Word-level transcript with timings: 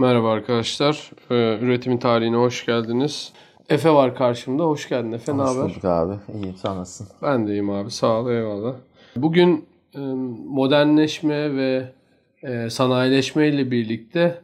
Merhaba 0.00 0.30
arkadaşlar. 0.32 1.10
Ee, 1.30 1.58
üretimin 1.60 1.98
tarihine 1.98 2.36
hoş 2.36 2.66
geldiniz. 2.66 3.32
Efe 3.68 3.90
var 3.90 4.14
karşımda. 4.14 4.64
Hoş 4.64 4.88
geldin 4.88 5.12
Efe. 5.12 5.36
Ne 5.36 5.42
Hoş 5.42 5.48
haber? 5.48 5.62
bulduk 5.70 5.84
abi. 5.84 6.14
İyiyim 6.34 6.56
sen 6.56 6.76
nasılsın? 6.76 7.16
Ben 7.22 7.46
de 7.46 7.50
iyiyim 7.50 7.70
abi. 7.70 7.90
Sağ 7.90 8.20
ol. 8.20 8.30
Eyvallah. 8.30 8.74
Bugün 9.16 9.64
e, 9.94 9.98
modernleşme 10.46 11.56
ve 11.56 11.92
e, 12.42 12.70
sanayileşme 12.70 13.48
ile 13.48 13.70
birlikte 13.70 14.40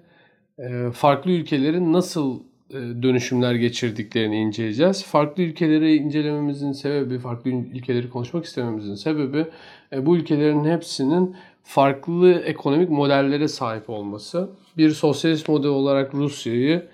e, 0.58 0.90
farklı 0.92 1.30
ülkelerin 1.30 1.92
nasıl 1.92 2.40
e, 2.70 2.74
dönüşümler 3.02 3.54
geçirdiklerini 3.54 4.36
inceleyeceğiz. 4.40 5.04
Farklı 5.04 5.42
ülkeleri 5.42 5.96
incelememizin 5.96 6.72
sebebi, 6.72 7.18
farklı 7.18 7.50
ülkeleri 7.50 8.10
konuşmak 8.10 8.44
istememizin 8.44 8.94
sebebi 8.94 9.46
e, 9.92 10.06
bu 10.06 10.16
ülkelerin 10.16 10.64
hepsinin 10.64 11.36
farklı 11.66 12.32
ekonomik 12.32 12.90
modellere 12.90 13.48
sahip 13.48 13.90
olması. 13.90 14.48
Bir 14.76 14.90
sosyalist 14.90 15.48
model 15.48 15.70
olarak 15.70 16.14
Rusya'yı, 16.14 16.86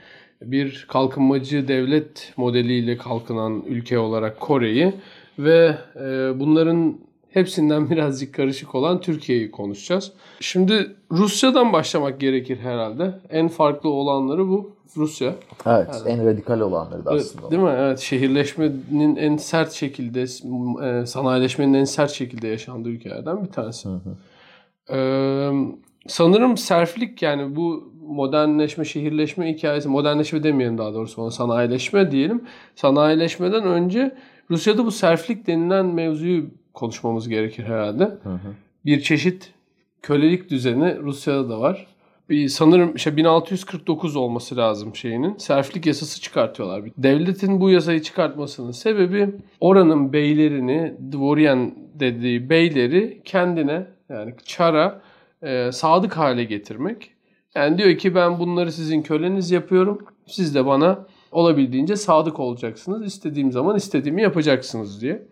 bir 0.42 0.86
kalkınmacı 0.88 1.68
devlet 1.68 2.32
modeliyle 2.36 2.96
kalkınan 2.96 3.62
ülke 3.68 3.98
olarak 3.98 4.40
Kore'yi 4.40 4.92
ve 5.38 5.76
e, 5.96 6.40
bunların 6.40 6.98
hepsinden 7.30 7.90
birazcık 7.90 8.34
karışık 8.34 8.74
olan 8.74 9.00
Türkiye'yi 9.00 9.50
konuşacağız. 9.50 10.12
Şimdi 10.40 10.96
Rusya'dan 11.10 11.72
başlamak 11.72 12.20
gerekir 12.20 12.58
herhalde. 12.58 13.14
En 13.30 13.48
farklı 13.48 13.88
olanları 13.88 14.48
bu 14.48 14.70
Rusya. 14.96 15.34
Evet, 15.66 16.02
en 16.06 16.26
radikal 16.26 16.60
olanları 16.60 17.04
da 17.04 17.10
aslında. 17.10 17.50
Değil 17.50 17.62
mi? 17.62 17.74
Evet. 17.76 17.98
Şehirleşmenin 17.98 19.16
en 19.16 19.36
sert 19.36 19.72
şekilde, 19.72 20.22
e, 20.22 21.06
sanayileşmenin 21.06 21.74
en 21.74 21.84
sert 21.84 22.10
şekilde 22.10 22.48
yaşandığı 22.48 22.88
ülkelerden 22.88 23.44
bir 23.44 23.50
tanesi. 23.50 23.88
Hı 23.88 23.92
hı. 23.92 24.16
Ee, 24.90 25.50
sanırım 26.06 26.56
serflik 26.56 27.22
yani 27.22 27.56
bu 27.56 27.92
modernleşme, 28.06 28.84
şehirleşme 28.84 29.54
hikayesi, 29.54 29.88
modernleşme 29.88 30.42
demeyelim 30.42 30.78
daha 30.78 30.94
doğrusu 30.94 31.22
ona 31.22 31.30
sanayileşme 31.30 32.10
diyelim. 32.10 32.44
Sanayileşmeden 32.74 33.64
önce 33.64 34.14
Rusya'da 34.50 34.84
bu 34.84 34.90
serflik 34.90 35.46
denilen 35.46 35.86
mevzuyu 35.86 36.50
konuşmamız 36.74 37.28
gerekir 37.28 37.64
herhalde. 37.64 38.04
Hı 38.04 38.28
hı. 38.28 38.54
Bir 38.84 39.00
çeşit 39.00 39.52
kölelik 40.02 40.50
düzeni 40.50 40.98
Rusya'da 40.98 41.48
da 41.48 41.60
var. 41.60 41.86
Bir 42.28 42.48
sanırım 42.48 42.96
işte 42.96 43.16
1649 43.16 44.16
olması 44.16 44.56
lazım 44.56 44.96
şeyinin. 44.96 45.36
Serflik 45.36 45.86
yasası 45.86 46.20
çıkartıyorlar. 46.20 46.82
Devletin 46.98 47.60
bu 47.60 47.70
yasayı 47.70 48.02
çıkartmasının 48.02 48.70
sebebi 48.70 49.30
oranın 49.60 50.12
beylerini, 50.12 50.94
dvoryan 51.12 51.74
dediği 51.94 52.50
beyleri 52.50 53.22
kendine 53.24 53.86
yani 54.12 54.34
çara 54.44 55.00
e, 55.42 55.72
sadık 55.72 56.16
hale 56.16 56.44
getirmek. 56.44 57.10
Yani 57.54 57.78
diyor 57.78 57.98
ki 57.98 58.14
ben 58.14 58.38
bunları 58.38 58.72
sizin 58.72 59.02
köleniz 59.02 59.50
yapıyorum. 59.50 59.98
Siz 60.26 60.54
de 60.54 60.66
bana 60.66 61.06
olabildiğince 61.32 61.96
sadık 61.96 62.40
olacaksınız. 62.40 63.06
İstediğim 63.06 63.52
zaman 63.52 63.76
istediğimi 63.76 64.22
yapacaksınız 64.22 65.02
diye. 65.02 65.22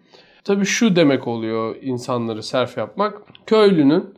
Tabii 0.45 0.65
şu 0.65 0.97
demek 0.97 1.29
oluyor 1.29 1.77
insanları 1.83 2.43
serf 2.43 2.77
yapmak. 2.77 3.23
Köylünün 3.47 4.15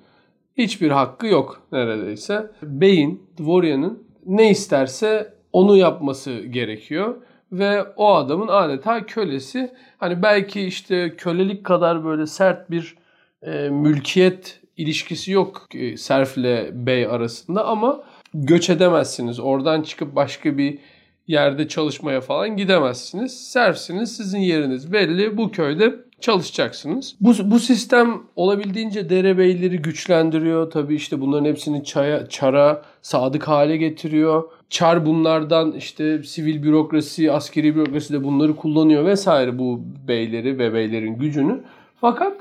hiçbir 0.57 0.91
hakkı 0.91 1.27
yok 1.27 1.63
neredeyse. 1.73 2.51
Beyin, 2.63 3.23
dvoryanın 3.41 4.03
ne 4.27 4.51
isterse 4.51 5.35
onu 5.53 5.77
yapması 5.77 6.41
gerekiyor. 6.41 7.15
Ve 7.53 7.83
o 7.97 8.15
adamın 8.15 8.49
adeta 8.49 9.07
kölesi. 9.07 9.73
Hani 9.99 10.23
belki 10.23 10.61
işte 10.61 11.17
kölelik 11.17 11.65
kadar 11.65 12.05
böyle 12.05 12.27
sert 12.27 12.71
bir 12.71 12.97
e, 13.43 13.69
mülkiyet 13.69 14.61
ilişkisi 14.77 15.33
yok 15.33 15.69
e, 15.75 15.97
serfle 15.97 16.71
bey 16.87 17.07
arasında 17.07 17.65
ama 17.65 18.03
göç 18.35 18.71
edemezsiniz. 18.71 19.41
Oradan 19.41 19.83
çıkıp 19.83 20.17
başka 20.17 20.59
bir 20.59 20.79
yerde 21.27 21.69
çalışmaya 21.69 22.21
falan 22.21 22.57
gidemezsiniz. 22.57 23.51
Serfsiniz. 23.51 24.17
Sizin 24.17 24.39
yeriniz 24.39 24.93
belli. 24.93 25.37
Bu 25.37 25.51
köyde 25.51 25.95
çalışacaksınız. 26.21 27.15
Bu, 27.21 27.35
bu 27.45 27.59
sistem 27.59 28.23
olabildiğince 28.37 29.11
derebeyleri 29.11 29.79
güçlendiriyor. 29.79 30.71
Tabii 30.71 30.95
işte 30.95 31.21
bunların 31.21 31.45
hepsini 31.45 31.85
çaya, 31.85 32.29
çara 32.29 32.83
sadık 33.03 33.49
hale 33.49 33.77
getiriyor. 33.77 34.45
Çar 34.71 35.07
bunlardan 35.07 35.73
işte 35.73 36.23
sivil 36.23 36.63
bürokrasi, 36.63 37.33
askeri 37.33 37.77
bürokrasi 37.77 38.13
de 38.13 38.25
bunları 38.25 38.57
kullanıyor 38.57 39.05
vesaire 39.05 39.59
bu 39.59 39.81
beyleri 40.09 40.59
ve 40.59 40.75
beylerin 40.75 41.19
gücünü. 41.19 41.61
Fakat 42.01 42.37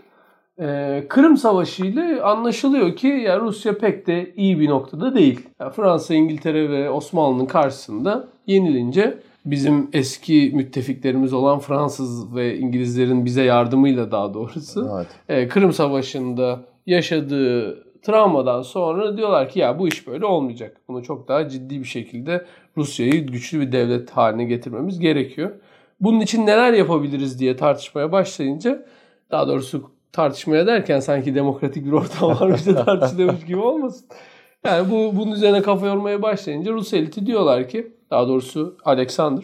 ee, 0.61 1.03
Kırım 1.09 1.37
Savaşı 1.37 1.85
ile 1.85 2.21
anlaşılıyor 2.21 2.95
ki 2.95 3.07
ya 3.07 3.39
Rusya 3.39 3.77
pek 3.77 4.07
de 4.07 4.33
iyi 4.35 4.59
bir 4.59 4.69
noktada 4.69 5.15
değil. 5.15 5.39
Fransa, 5.75 6.13
İngiltere 6.13 6.69
ve 6.69 6.89
Osmanlı'nın 6.89 7.45
karşısında 7.45 8.27
yenilince 8.47 9.17
bizim 9.45 9.89
eski 9.93 10.51
müttefiklerimiz 10.53 11.33
olan 11.33 11.59
Fransız 11.59 12.35
ve 12.35 12.57
İngilizlerin 12.57 13.25
bize 13.25 13.43
yardımıyla 13.43 14.11
daha 14.11 14.33
doğrusu 14.33 14.89
Evet. 14.95 15.07
e, 15.29 15.47
Kırım 15.47 15.73
Savaşı'nda 15.73 16.59
yaşadığı 16.85 17.83
travmadan 18.01 18.61
sonra 18.61 19.17
diyorlar 19.17 19.49
ki 19.49 19.59
ya 19.59 19.79
bu 19.79 19.87
iş 19.87 20.07
böyle 20.07 20.25
olmayacak. 20.25 20.77
Bunu 20.87 21.03
çok 21.03 21.27
daha 21.27 21.49
ciddi 21.49 21.79
bir 21.79 21.85
şekilde 21.85 22.45
Rusya'yı 22.77 23.27
güçlü 23.27 23.61
bir 23.61 23.71
devlet 23.71 24.09
haline 24.11 24.43
getirmemiz 24.43 24.99
gerekiyor. 24.99 25.51
Bunun 25.99 26.19
için 26.19 26.45
neler 26.45 26.73
yapabiliriz 26.73 27.39
diye 27.39 27.55
tartışmaya 27.55 28.11
başlayınca 28.11 28.85
daha 29.31 29.47
doğrusu 29.47 29.91
tartışmaya 30.13 30.67
derken 30.67 30.99
sanki 30.99 31.35
demokratik 31.35 31.85
bir 31.85 31.91
ortam 31.91 32.29
varmış 32.29 32.65
da 32.65 32.85
tartışılıyormuş 32.85 33.45
gibi 33.45 33.59
olmasın. 33.59 34.05
Yani 34.65 34.91
bu 34.91 35.17
bunun 35.17 35.31
üzerine 35.31 35.61
kafa 35.61 35.87
yormaya 35.87 36.21
başlayınca 36.21 36.71
Rus 36.71 36.93
eliti 36.93 37.25
diyorlar 37.25 37.69
ki 37.69 37.93
daha 38.11 38.27
doğrusu 38.27 38.77
Alexander, 38.85 39.43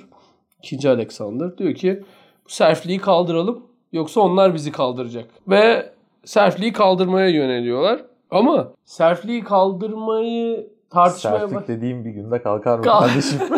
ikinci 0.63 0.89
Alexander 0.89 1.57
diyor 1.57 1.73
ki 1.73 2.03
bu 2.45 2.49
serfliği 2.49 2.99
kaldıralım 2.99 3.63
yoksa 3.93 4.21
onlar 4.21 4.53
bizi 4.53 4.71
kaldıracak. 4.71 5.25
Ve 5.47 5.91
serfliği 6.25 6.73
kaldırmaya 6.73 7.29
yöneliyorlar. 7.29 8.01
Ama 8.31 8.71
serfliği 8.85 9.43
kaldırmayı 9.43 10.69
tartışmaya 10.89 11.39
Serflik 11.39 11.67
dediğim 11.67 12.05
bir 12.05 12.09
günde 12.09 12.41
kalkar 12.41 12.77
mı 12.77 12.83
Kal- 12.83 12.99
kardeşim? 12.99 13.39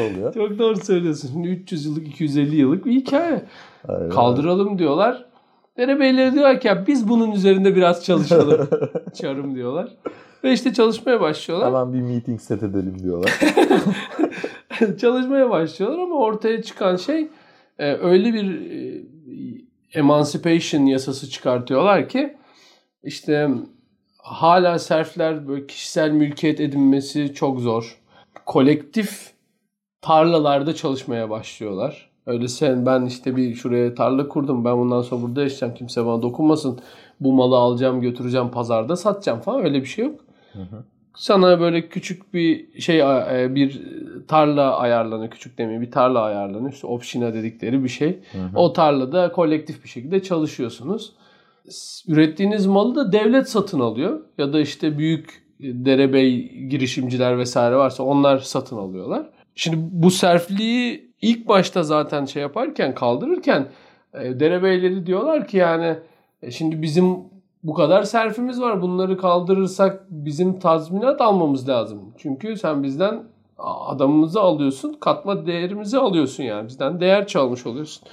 Oluyor. 0.12 0.34
Çok 0.34 0.58
doğru 0.58 0.76
söylüyorsun. 0.76 1.28
Şimdi 1.32 1.48
300 1.48 1.86
yıllık, 1.86 2.08
250 2.08 2.56
yıllık 2.56 2.86
bir 2.86 2.92
hikaye. 2.92 3.44
Aynen. 3.88 4.10
Kaldıralım 4.10 4.78
diyorlar. 4.78 5.26
Derebeyleri 5.76 6.34
diyor 6.34 6.60
ki 6.60 6.68
ya 6.68 6.86
biz 6.86 7.08
bunun 7.08 7.32
üzerinde 7.32 7.76
biraz 7.76 8.04
çalışalım. 8.04 8.68
Çarım 9.14 9.54
diyorlar. 9.54 9.88
Ve 10.44 10.52
işte 10.52 10.74
çalışmaya 10.74 11.20
başlıyorlar. 11.20 11.68
Hemen 11.68 11.92
bir 11.92 12.00
meeting 12.00 12.40
set 12.40 12.62
edelim 12.62 12.98
diyorlar. 13.02 13.40
çalışmaya 15.00 15.50
başlıyorlar 15.50 15.98
ama 15.98 16.14
ortaya 16.14 16.62
çıkan 16.62 16.96
şey 16.96 17.28
e, 17.78 17.94
öyle 17.94 18.34
bir 18.34 18.70
e, 18.70 19.02
emancipation 19.94 20.86
yasası 20.86 21.30
çıkartıyorlar 21.30 22.08
ki 22.08 22.36
işte 23.02 23.50
hala 24.18 24.78
serfler 24.78 25.48
böyle 25.48 25.66
kişisel 25.66 26.10
mülkiyet 26.10 26.60
edinmesi 26.60 27.34
çok 27.34 27.60
zor. 27.60 27.98
Kolektif 28.46 29.32
tarlalarda 30.00 30.74
çalışmaya 30.74 31.30
başlıyorlar. 31.30 32.10
Öyle 32.26 32.48
sen 32.48 32.86
ben 32.86 33.06
işte 33.06 33.36
bir 33.36 33.54
şuraya 33.54 33.94
tarla 33.94 34.28
kurdum. 34.28 34.64
Ben 34.64 34.78
bundan 34.78 35.02
sonra 35.02 35.22
burada 35.22 35.42
yaşayacağım. 35.42 35.74
Kimse 35.74 36.06
bana 36.06 36.22
dokunmasın. 36.22 36.78
Bu 37.20 37.32
malı 37.32 37.56
alacağım, 37.56 38.00
götüreceğim 38.00 38.50
pazarda 38.50 38.96
satacağım 38.96 39.40
falan. 39.40 39.64
Öyle 39.64 39.80
bir 39.80 39.86
şey 39.86 40.04
yok. 40.04 40.20
Sana 41.16 41.60
böyle 41.60 41.88
küçük 41.88 42.34
bir 42.34 42.80
şey 42.80 43.00
e, 43.00 43.54
bir 43.54 43.82
tarla 44.28 44.76
ayarlanıyor. 44.76 45.30
Küçük 45.30 45.58
demeyeyim 45.58 45.82
bir 45.82 45.90
tarla 45.90 46.20
ayarlanıyor. 46.20 46.72
İşte 46.72 46.86
opşina 46.86 47.34
dedikleri 47.34 47.84
bir 47.84 47.88
şey. 47.88 48.18
O 48.54 48.72
tarlada 48.72 49.32
kolektif 49.32 49.84
bir 49.84 49.88
şekilde 49.88 50.22
çalışıyorsunuz. 50.22 51.12
Ürettiğiniz 52.08 52.66
malı 52.66 52.94
da 52.94 53.12
devlet 53.12 53.48
satın 53.48 53.80
alıyor. 53.80 54.20
Ya 54.38 54.52
da 54.52 54.60
işte 54.60 54.98
büyük 54.98 55.46
derebey 55.60 56.48
girişimciler 56.68 57.38
vesaire 57.38 57.76
varsa 57.76 58.02
onlar 58.02 58.38
satın 58.38 58.76
alıyorlar. 58.76 59.26
Şimdi 59.54 59.76
bu 59.80 60.10
serfliği 60.10 61.05
ilk 61.22 61.48
başta 61.48 61.82
zaten 61.82 62.24
şey 62.24 62.42
yaparken 62.42 62.94
kaldırırken 62.94 63.68
e, 64.14 64.40
derebeyleri 64.40 65.06
diyorlar 65.06 65.48
ki 65.48 65.56
yani 65.56 65.96
e, 66.42 66.50
şimdi 66.50 66.82
bizim 66.82 67.16
bu 67.62 67.74
kadar 67.74 68.02
serfimiz 68.02 68.60
var. 68.60 68.82
Bunları 68.82 69.18
kaldırırsak 69.18 70.06
bizim 70.10 70.58
tazminat 70.58 71.20
almamız 71.20 71.68
lazım. 71.68 72.00
Çünkü 72.18 72.56
sen 72.56 72.82
bizden 72.82 73.24
adamımızı 73.58 74.40
alıyorsun, 74.40 74.96
katma 75.00 75.46
değerimizi 75.46 75.98
alıyorsun 75.98 76.42
yani. 76.42 76.68
Bizden 76.68 77.00
değer 77.00 77.26
çalmış 77.26 77.66
oluyorsun. 77.66 78.08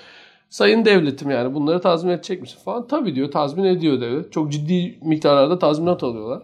Sayın 0.49 0.85
devletim 0.85 1.29
yani 1.29 1.53
bunları 1.53 1.81
tazmin 1.81 2.11
edecek 2.11 2.41
misin 2.41 2.59
falan. 2.65 2.87
Tabii 2.87 3.15
diyor 3.15 3.31
tazmin 3.31 3.63
ediyor 3.63 4.01
devlet. 4.01 4.31
Çok 4.31 4.51
ciddi 4.51 4.99
miktarlarda 5.01 5.59
tazminat 5.59 6.03
alıyorlar. 6.03 6.43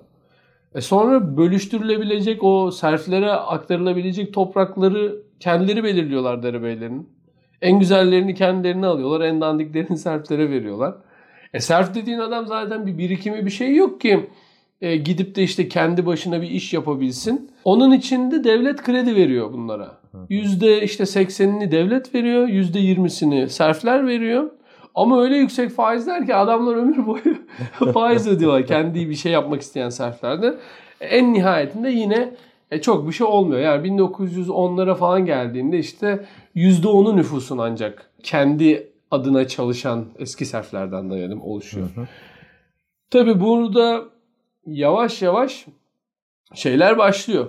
E 0.76 0.82
sonra 0.82 1.38
bölüştürülebilecek 1.38 2.44
o 2.44 2.72
serflere 2.72 3.32
aktarılabilecek 3.32 4.34
toprakları 4.34 5.29
kendileri 5.40 5.84
belirliyorlar 5.84 6.44
derebeylerin. 6.44 7.10
En 7.62 7.80
güzellerini 7.80 8.36
kendilerine 8.36 8.86
alıyorlar. 8.88 9.22
En 9.22 9.42
dandiklerini 9.42 9.98
serflere 10.08 10.50
veriyorlar. 10.50 10.96
E 11.54 11.60
serf 11.60 11.96
dediğin 11.96 12.20
adam 12.20 12.48
zaten 12.48 12.88
bir 12.88 12.98
birikimi 12.98 13.46
bir 13.46 13.52
şey 13.52 13.76
yok 13.76 14.02
ki. 14.02 14.30
e, 14.82 14.96
gidip 14.98 15.36
de 15.36 15.44
işte 15.44 15.68
kendi 15.68 16.06
başına 16.06 16.42
bir 16.42 16.50
iş 16.50 16.74
yapabilsin. 16.74 17.52
Onun 17.64 17.92
için 17.92 18.32
de 18.32 18.44
devlet 18.44 18.84
kredi 18.84 19.16
veriyor 19.16 19.54
bunlara. 19.54 20.00
Yüzde 20.30 20.82
işte 20.84 21.04
80'ini 21.04 21.72
devlet 21.72 22.16
veriyor, 22.16 22.48
yüzde 22.48 22.80
20'sini 22.80 23.50
serfler 23.50 24.08
veriyor. 24.08 24.52
Ama 24.96 25.22
öyle 25.22 25.38
yüksek 25.38 25.70
faizler 25.72 26.26
ki 26.26 26.36
adamlar 26.36 26.76
ömür 26.76 27.08
boyu 27.08 27.38
faiz 27.94 28.28
ödüyorlar. 28.28 28.66
Kendi 28.66 29.10
bir 29.10 29.16
şey 29.16 29.32
yapmak 29.32 29.62
isteyen 29.62 29.90
serflerde. 29.90 30.56
En 31.02 31.34
nihayetinde 31.34 31.90
yine 31.90 32.34
e, 32.72 32.82
çok 32.82 33.08
bir 33.08 33.12
şey 33.12 33.28
olmuyor. 33.28 33.62
Yani 33.62 33.88
1910'lara 33.88 34.96
falan 34.96 35.26
geldiğinde 35.26 35.80
işte 35.80 36.26
%10'u 36.56 37.18
nüfusun 37.18 37.58
ancak 37.58 38.12
kendi 38.24 38.92
adına 39.12 39.48
çalışan 39.48 40.06
eski 40.20 40.46
serflerden 40.46 41.10
dayanım 41.10 41.42
oluşuyor. 41.42 41.90
Hı 41.96 42.02
hı. 42.02 42.08
Tabi 43.10 43.42
burada 43.42 44.04
yavaş 44.66 45.22
yavaş 45.22 45.66
şeyler 46.54 46.98
başlıyor. 46.98 47.48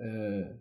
Ee, 0.00 0.04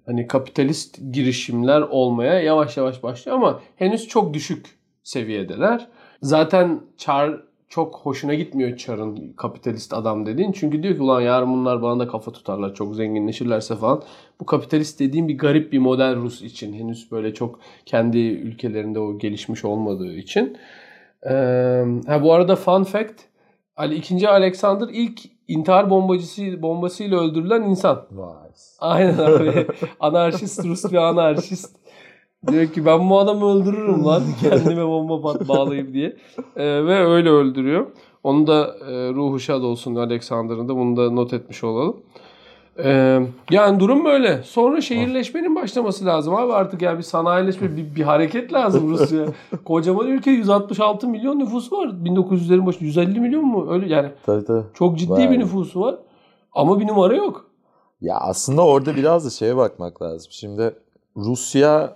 hani 0.05 0.27
kapitalist 0.27 0.99
girişimler 1.11 1.81
olmaya 1.81 2.39
yavaş 2.39 2.77
yavaş 2.77 3.03
başlıyor 3.03 3.37
ama 3.37 3.61
henüz 3.75 4.07
çok 4.07 4.33
düşük 4.33 4.65
seviyedeler. 5.03 5.87
Zaten 6.21 6.81
Çar 6.97 7.41
çok 7.71 7.95
hoşuna 7.95 8.33
gitmiyor 8.33 8.77
Çar'ın 8.77 9.33
kapitalist 9.37 9.93
adam 9.93 10.25
dediğin. 10.25 10.51
Çünkü 10.51 10.83
diyor 10.83 10.95
ki 10.95 11.01
ulan 11.01 11.21
yarın 11.21 11.53
bunlar 11.53 11.81
bana 11.81 11.99
da 11.99 12.07
kafa 12.07 12.31
tutarlar 12.31 12.73
çok 12.75 12.95
zenginleşirlerse 12.95 13.75
falan. 13.75 14.03
Bu 14.39 14.45
kapitalist 14.45 14.99
dediğim 14.99 15.27
bir 15.27 15.37
garip 15.37 15.73
bir 15.73 15.79
model 15.79 16.15
Rus 16.15 16.41
için. 16.41 16.73
Henüz 16.73 17.11
böyle 17.11 17.33
çok 17.33 17.59
kendi 17.85 18.17
ülkelerinde 18.17 18.99
o 18.99 19.17
gelişmiş 19.17 19.65
olmadığı 19.65 20.13
için. 20.13 20.57
Ee, 21.29 21.33
ha 22.07 22.23
bu 22.23 22.33
arada 22.33 22.55
fun 22.55 22.83
fact 22.83 23.21
Ali 23.75 23.95
2. 23.95 24.29
Alexander 24.29 24.87
ilk 24.91 25.19
intihar 25.47 25.89
bombacısı 25.89 26.61
bombasıyla 26.61 27.19
öldürülen 27.19 27.61
insan. 27.61 28.07
Vay. 28.11 28.49
Aynen 28.79 29.17
abi. 29.17 29.67
anarşist 29.99 30.65
Rus 30.65 30.91
bir 30.91 30.97
anarşist. 30.97 31.80
Diyor 32.47 32.67
ki 32.67 32.85
ben 32.85 33.09
bu 33.09 33.19
adamı 33.19 33.45
öldürürüm 33.45 34.05
lan 34.05 34.23
kendime 34.41 34.87
bomba 34.87 35.21
pat 35.21 35.47
bağlayıp 35.47 35.93
diye. 35.93 36.15
Ee, 36.55 36.85
ve 36.85 37.05
öyle 37.05 37.29
öldürüyor. 37.29 37.85
Onu 38.23 38.47
da 38.47 38.75
e, 38.89 39.13
ruhu 39.13 39.39
şad 39.39 39.63
olsun 39.63 39.95
Alexander'ın 39.95 40.69
da 40.69 40.75
bunu 40.75 40.97
da 40.97 41.11
not 41.11 41.33
etmiş 41.33 41.63
olalım. 41.63 41.97
Ee, 42.83 43.19
yani 43.51 43.79
durum 43.79 44.05
böyle. 44.05 44.43
Sonra 44.43 44.81
şehirleşmenin 44.81 45.55
başlaması 45.55 46.05
lazım 46.05 46.35
abi 46.35 46.53
artık 46.53 46.81
yani 46.81 46.97
bir 46.97 47.03
sanayileşme 47.03 47.77
bir, 47.77 47.95
bir 47.95 48.01
hareket 48.01 48.53
lazım 48.53 48.89
Rusya. 48.89 49.25
Kocaman 49.65 50.07
ülke 50.07 50.31
166 50.31 51.07
milyon 51.07 51.39
nüfusu 51.39 51.77
var. 51.77 51.87
1900'lerin 51.87 52.65
başı 52.65 52.83
150 52.85 53.19
milyon 53.19 53.45
mu? 53.45 53.67
Öyle 53.71 53.93
yani 53.93 54.09
Tabii 54.25 54.45
tabii. 54.45 54.65
çok 54.73 54.97
ciddi 54.97 55.11
Vay. 55.11 55.31
bir 55.31 55.39
nüfusu 55.39 55.81
var. 55.81 55.95
Ama 56.53 56.79
bir 56.79 56.87
numara 56.87 57.15
yok. 57.15 57.45
Ya 58.01 58.17
aslında 58.17 58.65
orada 58.65 58.95
biraz 58.95 59.25
da 59.25 59.29
şeye 59.29 59.57
bakmak 59.57 60.01
lazım. 60.01 60.27
Şimdi 60.31 60.75
Rusya 61.17 61.95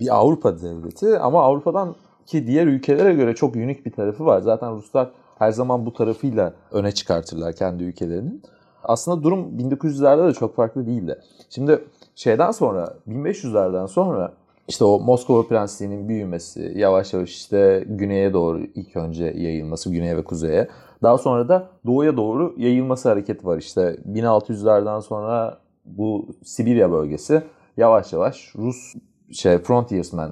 bir 0.00 0.16
Avrupa 0.16 0.62
devleti 0.62 1.18
ama 1.18 1.42
Avrupa'dan 1.42 1.94
ki 2.26 2.46
diğer 2.46 2.66
ülkelere 2.66 3.14
göre 3.14 3.34
çok 3.34 3.56
unik 3.56 3.86
bir 3.86 3.92
tarafı 3.92 4.26
var. 4.26 4.40
Zaten 4.40 4.76
Ruslar 4.76 5.10
her 5.38 5.50
zaman 5.50 5.86
bu 5.86 5.92
tarafıyla 5.92 6.52
öne 6.72 6.92
çıkartırlar 6.92 7.52
kendi 7.52 7.84
ülkelerinin. 7.84 8.42
Aslında 8.84 9.22
durum 9.22 9.58
1900'lerde 9.58 10.28
de 10.28 10.32
çok 10.32 10.56
farklı 10.56 10.86
değildi. 10.86 11.18
Şimdi 11.50 11.84
şeyden 12.14 12.50
sonra 12.50 12.94
1500'lerden 13.08 13.86
sonra 13.86 14.32
işte 14.68 14.84
o 14.84 15.00
Moskova 15.00 15.48
Prensliği'nin 15.48 16.08
büyümesi, 16.08 16.72
yavaş 16.76 17.14
yavaş 17.14 17.30
işte 17.30 17.84
güneye 17.86 18.32
doğru 18.32 18.60
ilk 18.74 18.96
önce 18.96 19.24
yayılması, 19.24 19.90
güneye 19.90 20.16
ve 20.16 20.24
kuzeye. 20.24 20.68
Daha 21.02 21.18
sonra 21.18 21.48
da 21.48 21.68
doğuya 21.86 22.16
doğru 22.16 22.54
yayılması 22.56 23.08
hareketi 23.08 23.46
var. 23.46 23.58
İşte 23.58 23.96
1600'lerden 24.12 25.00
sonra 25.00 25.58
bu 25.84 26.26
Sibirya 26.44 26.92
bölgesi 26.92 27.42
yavaş 27.76 28.12
yavaş 28.12 28.54
Rus 28.56 28.94
şey 29.32 29.58
frontiersmen 29.58 30.30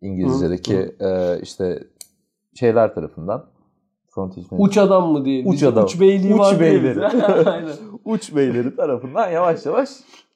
İngilizce'deki 0.00 0.96
e, 1.00 1.40
işte 1.42 1.84
şeyler 2.54 2.94
tarafından 2.94 3.44
frontiersmen 4.10 4.58
Uç 4.58 4.78
adam 4.78 5.12
mı 5.12 5.24
diye. 5.24 5.44
Uç 5.46 5.62
adam. 5.62 5.84
Uç 5.84 6.00
beyliği 6.00 6.34
Uç 6.34 6.40
var 6.40 6.60
beyleri. 6.60 7.00
uç 8.04 8.36
beyleri 8.36 8.76
tarafından 8.76 9.30
yavaş 9.30 9.66
yavaş 9.66 9.90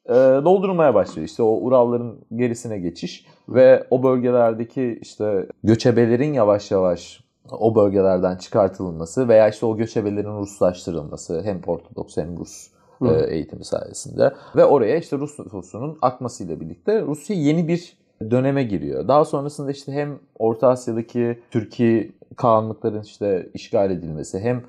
e, 0.06 0.14
doldurulmaya 0.44 0.94
başlıyor. 0.94 1.28
İşte 1.28 1.42
o 1.42 1.60
Uralların 1.60 2.18
gerisine 2.36 2.78
geçiş 2.78 3.26
ve 3.48 3.86
o 3.90 4.02
bölgelerdeki 4.02 4.98
işte 5.02 5.46
göçebelerin 5.64 6.32
yavaş 6.32 6.70
yavaş 6.70 7.20
o 7.50 7.74
bölgelerden 7.74 8.36
çıkartılması 8.36 9.28
veya 9.28 9.48
işte 9.48 9.66
o 9.66 9.76
göçebelerin 9.76 10.38
Ruslaştırılması 10.38 11.42
hem 11.44 11.60
Ortodoks 11.66 12.16
hem 12.16 12.38
Rus 12.38 12.68
Hı. 12.98 13.26
eğitimi 13.30 13.64
sayesinde 13.64 14.34
ve 14.56 14.64
oraya 14.64 14.96
işte 14.96 15.18
Rus 15.18 15.38
nüfusunun 15.38 15.98
akmasıyla 16.02 16.60
birlikte 16.60 17.02
Rusya 17.02 17.36
yeni 17.36 17.68
bir 17.68 17.98
döneme 18.30 18.62
giriyor. 18.62 19.08
Daha 19.08 19.24
sonrasında 19.24 19.70
işte 19.70 19.92
hem 19.92 20.18
Orta 20.38 20.68
Asya'daki 20.68 21.42
Türkiye 21.50 22.10
Kağanlıkların 22.36 23.02
işte 23.02 23.50
işgal 23.54 23.90
edilmesi 23.90 24.38
hem 24.38 24.62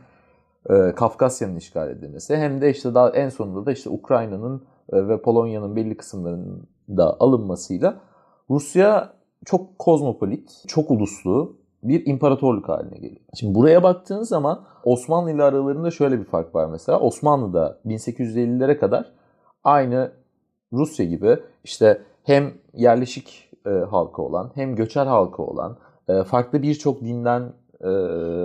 e, 0.69 0.95
Kafkasya'nın 0.95 1.55
işgal 1.55 1.89
edilmesi 1.89 2.37
hem 2.37 2.61
de 2.61 2.69
işte 2.69 2.93
daha 2.93 3.09
en 3.09 3.29
sonunda 3.29 3.65
da 3.65 3.71
işte 3.71 3.89
Ukrayna'nın 3.89 4.63
e, 4.93 5.07
ve 5.07 5.21
Polonya'nın 5.21 5.75
belli 5.75 5.97
kısımlarının 5.97 6.67
da 6.89 7.17
alınmasıyla 7.19 8.01
Rusya 8.49 9.13
çok 9.45 9.79
kozmopolit, 9.79 10.63
çok 10.67 10.91
uluslu 10.91 11.58
bir 11.83 12.05
imparatorluk 12.05 12.69
haline 12.69 12.97
geliyor. 12.97 13.21
Şimdi 13.33 13.55
buraya 13.55 13.83
baktığın 13.83 14.23
zaman 14.23 14.61
Osmanlı 14.83 15.31
ile 15.31 15.43
aralarında 15.43 15.91
şöyle 15.91 16.19
bir 16.19 16.25
fark 16.25 16.55
var 16.55 16.65
mesela. 16.65 16.99
Osmanlı'da 16.99 17.79
1850'lere 17.85 18.77
kadar 18.77 19.11
aynı 19.63 20.11
Rusya 20.73 21.05
gibi 21.05 21.37
işte 21.63 22.01
hem 22.23 22.53
yerleşik 22.73 23.49
e, 23.65 23.69
halkı 23.69 24.21
olan 24.21 24.51
hem 24.55 24.75
göçer 24.75 25.05
halkı 25.05 25.43
olan 25.43 25.77
e, 26.07 26.23
farklı 26.23 26.61
birçok 26.61 27.01
dinden 27.01 27.41
e, 27.81 27.89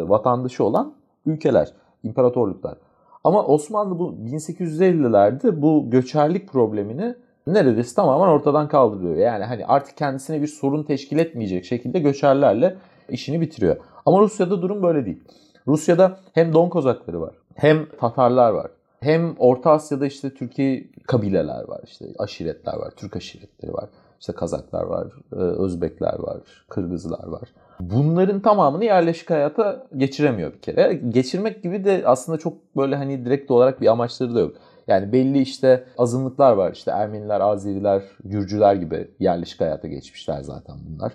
vatandaşı 0.08 0.64
olan 0.64 0.94
ülkeler, 1.26 1.72
imparatorluklar. 2.02 2.78
Ama 3.24 3.44
Osmanlı 3.46 3.98
bu 3.98 4.14
1850'lerde 4.26 5.62
bu 5.62 5.90
göçerlik 5.90 6.48
problemini 6.48 7.14
neredeyse 7.46 7.94
tamamen 7.94 8.28
ortadan 8.28 8.68
kaldırıyor. 8.68 9.16
Yani 9.16 9.44
hani 9.44 9.66
artık 9.66 9.96
kendisine 9.96 10.42
bir 10.42 10.46
sorun 10.46 10.82
teşkil 10.82 11.18
etmeyecek 11.18 11.64
şekilde 11.64 11.98
göçerlerle 11.98 12.76
işini 13.08 13.40
bitiriyor. 13.40 13.76
Ama 14.06 14.20
Rusya'da 14.20 14.62
durum 14.62 14.82
böyle 14.82 15.06
değil. 15.06 15.24
Rusya'da 15.68 16.16
hem 16.32 16.52
Don 16.52 16.68
Kozakları 16.68 17.20
var, 17.20 17.34
hem 17.54 17.86
Tatarlar 18.00 18.50
var, 18.50 18.70
hem 19.00 19.34
Orta 19.38 19.70
Asya'da 19.70 20.06
işte 20.06 20.34
Türkiye 20.34 20.84
kabileler 21.06 21.68
var, 21.68 21.80
işte 21.84 22.06
aşiretler 22.18 22.76
var, 22.76 22.90
Türk 22.96 23.16
aşiretleri 23.16 23.72
var, 23.72 23.88
işte 24.20 24.32
Kazaklar 24.32 24.82
var, 24.82 25.06
e, 25.32 25.36
Özbekler 25.36 26.18
var, 26.18 26.40
Kırgızlar 26.68 27.26
var. 27.26 27.48
Bunların 27.80 28.40
tamamını 28.40 28.84
yerleşik 28.84 29.30
hayata 29.30 29.86
geçiremiyor 29.96 30.52
bir 30.52 30.60
kere. 30.60 30.94
Geçirmek 30.94 31.62
gibi 31.62 31.84
de 31.84 32.02
aslında 32.06 32.38
çok 32.38 32.76
böyle 32.76 32.96
hani 32.96 33.24
direkt 33.24 33.50
olarak 33.50 33.80
bir 33.80 33.86
amaçları 33.86 34.34
da 34.34 34.40
yok. 34.40 34.52
Yani 34.86 35.12
belli 35.12 35.38
işte 35.40 35.84
azınlıklar 35.98 36.52
var. 36.52 36.72
İşte 36.72 36.90
Ermeniler, 36.90 37.40
Azeriler, 37.40 38.02
Gürcüler 38.24 38.74
gibi 38.74 39.10
yerleşik 39.20 39.60
hayata 39.60 39.88
geçmişler 39.88 40.42
zaten 40.42 40.76
bunlar. 40.88 41.12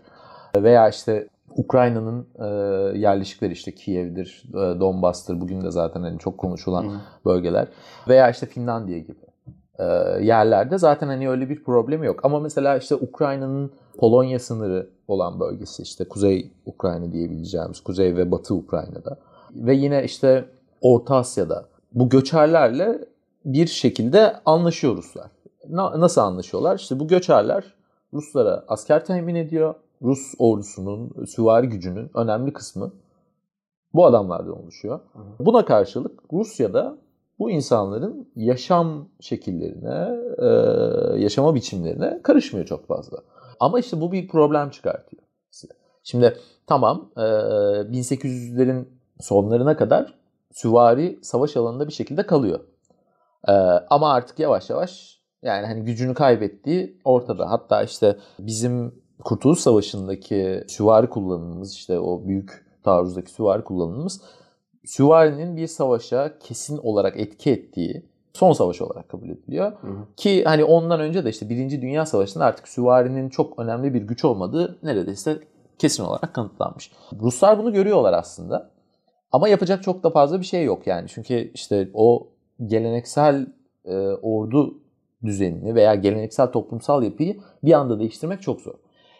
Veya 0.55 0.89
işte 0.89 1.27
Ukrayna'nın 1.56 2.27
e, 2.39 2.46
yerleşikleri 2.98 3.53
işte 3.53 3.75
Kiev'dir, 3.75 4.44
e, 4.50 4.79
Donbas'tır. 4.79 5.41
Bugün 5.41 5.62
de 5.62 5.72
zaten 5.72 6.01
hani 6.01 6.20
çok 6.20 6.38
konuşulan 6.38 6.84
Hı. 6.84 6.91
bölgeler. 7.25 7.68
Veya 8.08 8.29
işte 8.29 8.46
Finlandiya 8.46 9.00
gibi 9.00 9.20
e, 9.79 9.84
yerlerde 10.22 10.77
zaten 10.77 11.08
hani 11.08 11.29
öyle 11.29 11.50
bir 11.50 11.63
problemi 11.63 12.06
yok. 12.06 12.25
Ama 12.25 12.39
mesela 12.39 12.77
işte 12.77 12.96
Ukrayna'nın 12.96 13.72
Polonya 13.98 14.39
sınırı 14.39 14.89
olan 15.08 15.39
bölgesi 15.39 15.84
işte 15.84 16.08
Kuzey 16.08 16.51
Ukrayna 16.65 17.12
diyebileceğimiz 17.12 17.79
Kuzey 17.79 18.15
ve 18.15 18.32
Batı 18.32 18.56
Ukrayna'da 18.56 19.18
ve 19.56 19.74
yine 19.75 20.03
işte 20.03 20.46
Orta 20.82 21.15
Asya'da 21.15 21.65
bu 21.94 22.10
göçerlerle 22.10 23.00
bir 23.46 23.68
şekilde 23.68 24.36
anlaşıyor 24.46 24.98
Ruslar. 24.98 25.32
Na- 25.70 26.00
nasıl 26.00 26.22
anlaşıyorlar? 26.22 26.75
İşte 26.75 27.00
bu 27.00 27.08
göçerler 27.08 27.74
Ruslara 28.13 28.63
asker 28.68 29.06
temin 29.06 29.36
ediyor. 29.36 29.75
Rus 30.01 30.34
ordusunun 30.39 31.25
süvari 31.25 31.68
gücünün 31.70 32.12
önemli 32.15 32.53
kısmı 32.53 32.94
bu 33.94 34.06
adamlardan 34.06 34.63
oluşuyor. 34.63 35.00
Buna 35.39 35.65
karşılık 35.65 36.20
Rusya'da 36.34 36.98
bu 37.39 37.51
insanların 37.51 38.32
yaşam 38.36 39.10
şekillerine, 39.20 40.18
e, 40.38 40.46
yaşama 41.22 41.56
biçimlerine 41.56 42.22
karışmıyor 42.24 42.65
çok 42.65 42.88
fazla. 42.88 43.18
Ama 43.60 43.79
işte 43.79 44.01
bu 44.01 44.12
bir 44.12 44.27
problem 44.27 44.70
çıkartıyor. 44.70 45.24
size. 45.51 45.74
Şimdi 46.03 46.38
tamam 46.68 47.12
e, 47.18 47.20
1800'lerin 47.20 48.86
sonlarına 49.20 49.77
kadar 49.77 50.13
süvari 50.51 51.20
savaş 51.22 51.58
alanında 51.58 51.88
bir 51.88 51.94
şekilde 51.94 52.25
kalıyor. 52.25 52.60
E, 53.48 53.51
ama 53.89 54.13
artık 54.13 54.39
yavaş 54.39 54.70
yavaş 54.70 55.20
yani 55.41 55.65
hani 55.65 55.84
gücünü 55.84 56.13
kaybettiği 56.13 57.01
ortada. 57.03 57.51
Hatta 57.51 57.84
işte 57.84 58.18
bizim 58.39 59.01
Kurtuluş 59.23 59.59
Savaşı'ndaki 59.59 60.63
süvari 60.67 61.09
kullanımımız 61.09 61.73
işte 61.73 61.99
o 61.99 62.25
büyük 62.25 62.65
taarruzdaki 62.83 63.31
süvari 63.31 63.63
kullanımımız 63.63 64.21
süvarinin 64.85 65.57
bir 65.57 65.67
savaşa 65.67 66.39
kesin 66.39 66.77
olarak 66.77 67.19
etki 67.19 67.51
ettiği 67.51 68.05
son 68.33 68.53
savaş 68.53 68.81
olarak 68.81 69.09
kabul 69.09 69.29
ediliyor. 69.29 69.71
Hı 69.81 69.88
hı. 69.88 70.07
Ki 70.17 70.43
hani 70.43 70.63
ondan 70.63 70.99
önce 70.99 71.25
de 71.25 71.29
işte 71.29 71.49
Birinci 71.49 71.81
Dünya 71.81 72.05
Savaşı'nda 72.05 72.45
artık 72.45 72.67
süvarinin 72.67 73.29
çok 73.29 73.59
önemli 73.59 73.93
bir 73.93 74.01
güç 74.01 74.25
olmadığı 74.25 74.79
neredeyse 74.83 75.39
kesin 75.79 76.03
olarak 76.03 76.33
kanıtlanmış. 76.33 76.91
Ruslar 77.21 77.59
bunu 77.59 77.73
görüyorlar 77.73 78.13
aslında. 78.13 78.71
Ama 79.31 79.49
yapacak 79.49 79.83
çok 79.83 80.03
da 80.03 80.09
fazla 80.09 80.39
bir 80.39 80.45
şey 80.45 80.63
yok 80.63 80.88
yani. 80.88 81.07
Çünkü 81.07 81.51
işte 81.53 81.89
o 81.93 82.27
geleneksel 82.65 83.47
e, 83.85 83.97
ordu 84.07 84.77
düzenini 85.25 85.75
veya 85.75 85.95
geleneksel 85.95 86.51
toplumsal 86.51 87.03
yapıyı 87.03 87.38
bir 87.63 87.73
anda 87.73 87.99
değiştirmek 87.99 88.41
çok 88.41 88.61
zor. 88.61 88.73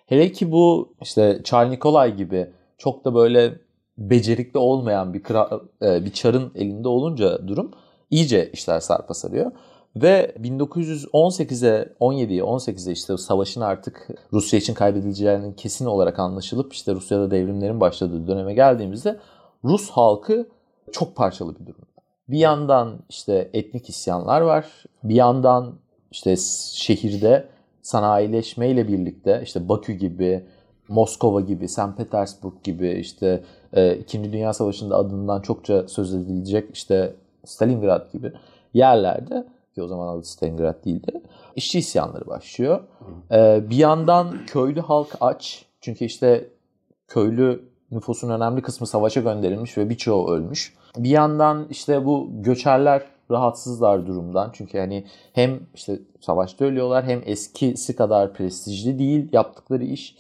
Hele 0.10 0.32
ki 0.32 0.52
bu 0.52 0.94
işte 1.02 1.42
Charles 1.44 1.72
Nikolay 1.72 2.16
gibi 2.16 2.50
çok 2.78 3.06
da 3.06 3.16
böyle 3.16 3.60
becerikli 3.98 4.58
olmayan 4.58 5.14
bir 5.14 5.24
kral, 5.24 5.60
e, 5.82 6.06
bir 6.06 6.14
çarın 6.14 6.52
elinde 6.56 6.88
olunca 6.88 7.48
durum 7.48 7.72
iyice 8.12 8.52
işler 8.54 8.80
sarpa 8.80 9.14
sarıyor. 9.14 9.52
Ve 9.96 10.36
1918'e 10.42 11.94
17'ye 12.00 12.42
18'e 12.42 12.92
işte 12.92 13.18
savaşın 13.18 13.62
artık 13.62 14.08
Rusya 14.34 14.60
için 14.60 14.74
kaybedileceğinin 14.74 15.54
kesin 15.54 15.86
olarak 15.86 16.20
anlaşılıp 16.20 16.74
işte 16.74 16.96
Rusya'da 16.96 17.32
devrimlerin 17.32 17.80
başladığı 17.80 18.28
döneme 18.28 18.54
geldiğimizde 18.54 19.20
Rus 19.64 19.90
halkı 19.90 20.50
çok 20.92 21.16
parçalı 21.16 21.60
bir 21.60 21.66
durum. 21.66 21.82
Bir 22.30 22.40
yandan 22.40 23.00
işte 23.10 23.50
etnik 23.54 23.90
isyanlar 23.90 24.42
var. 24.42 24.66
Bir 25.04 25.16
yandan 25.16 25.74
işte 26.12 26.36
şehirde 26.74 27.48
sanayileşmeyle 27.90 28.88
birlikte 28.88 29.42
işte 29.44 29.70
Bakü 29.70 29.94
gibi, 29.94 30.46
Moskova 30.88 31.42
gibi, 31.42 31.68
St. 31.68 31.98
Petersburg 31.98 32.54
gibi 32.64 32.90
işte 32.92 33.44
e, 33.74 33.96
İkinci 33.96 34.34
Dünya 34.34 34.54
Savaşı'nda 34.54 34.96
adından 34.96 35.42
çokça 35.42 35.88
söz 35.88 36.14
edilecek 36.14 36.70
işte 36.74 37.16
Stalingrad 37.46 38.12
gibi 38.14 38.34
yerlerde 38.74 39.48
ki 39.76 39.84
o 39.84 39.88
zaman 39.88 40.08
adı 40.08 40.24
Stalingrad 40.24 40.86
değildi. 40.86 41.22
İşçi 41.56 41.80
isyanları 41.80 42.28
başlıyor. 42.28 42.80
E, 43.32 43.70
bir 43.70 43.76
yandan 43.76 44.46
köylü 44.48 44.82
halk 44.82 45.16
aç. 45.22 45.66
Çünkü 45.82 46.06
işte 46.06 46.50
köylü 47.08 47.70
nüfusun 47.92 48.30
önemli 48.30 48.62
kısmı 48.62 48.88
savaşa 48.88 49.22
gönderilmiş 49.22 49.78
ve 49.78 49.90
birçoğu 49.90 50.32
ölmüş. 50.32 50.76
Bir 50.98 51.10
yandan 51.10 51.68
işte 51.70 52.06
bu 52.06 52.30
göçerler 52.32 53.02
rahatsızlar 53.32 54.08
durumdan. 54.08 54.50
Çünkü 54.54 54.80
hani 54.80 55.06
hem 55.34 55.60
işte 55.76 56.00
savaşta 56.20 56.66
ölüyorlar 56.66 57.06
hem 57.06 57.22
eskisi 57.26 57.96
kadar 57.96 58.34
prestijli 58.34 59.00
değil 59.00 59.30
yaptıkları 59.32 59.84
iş 59.84 60.16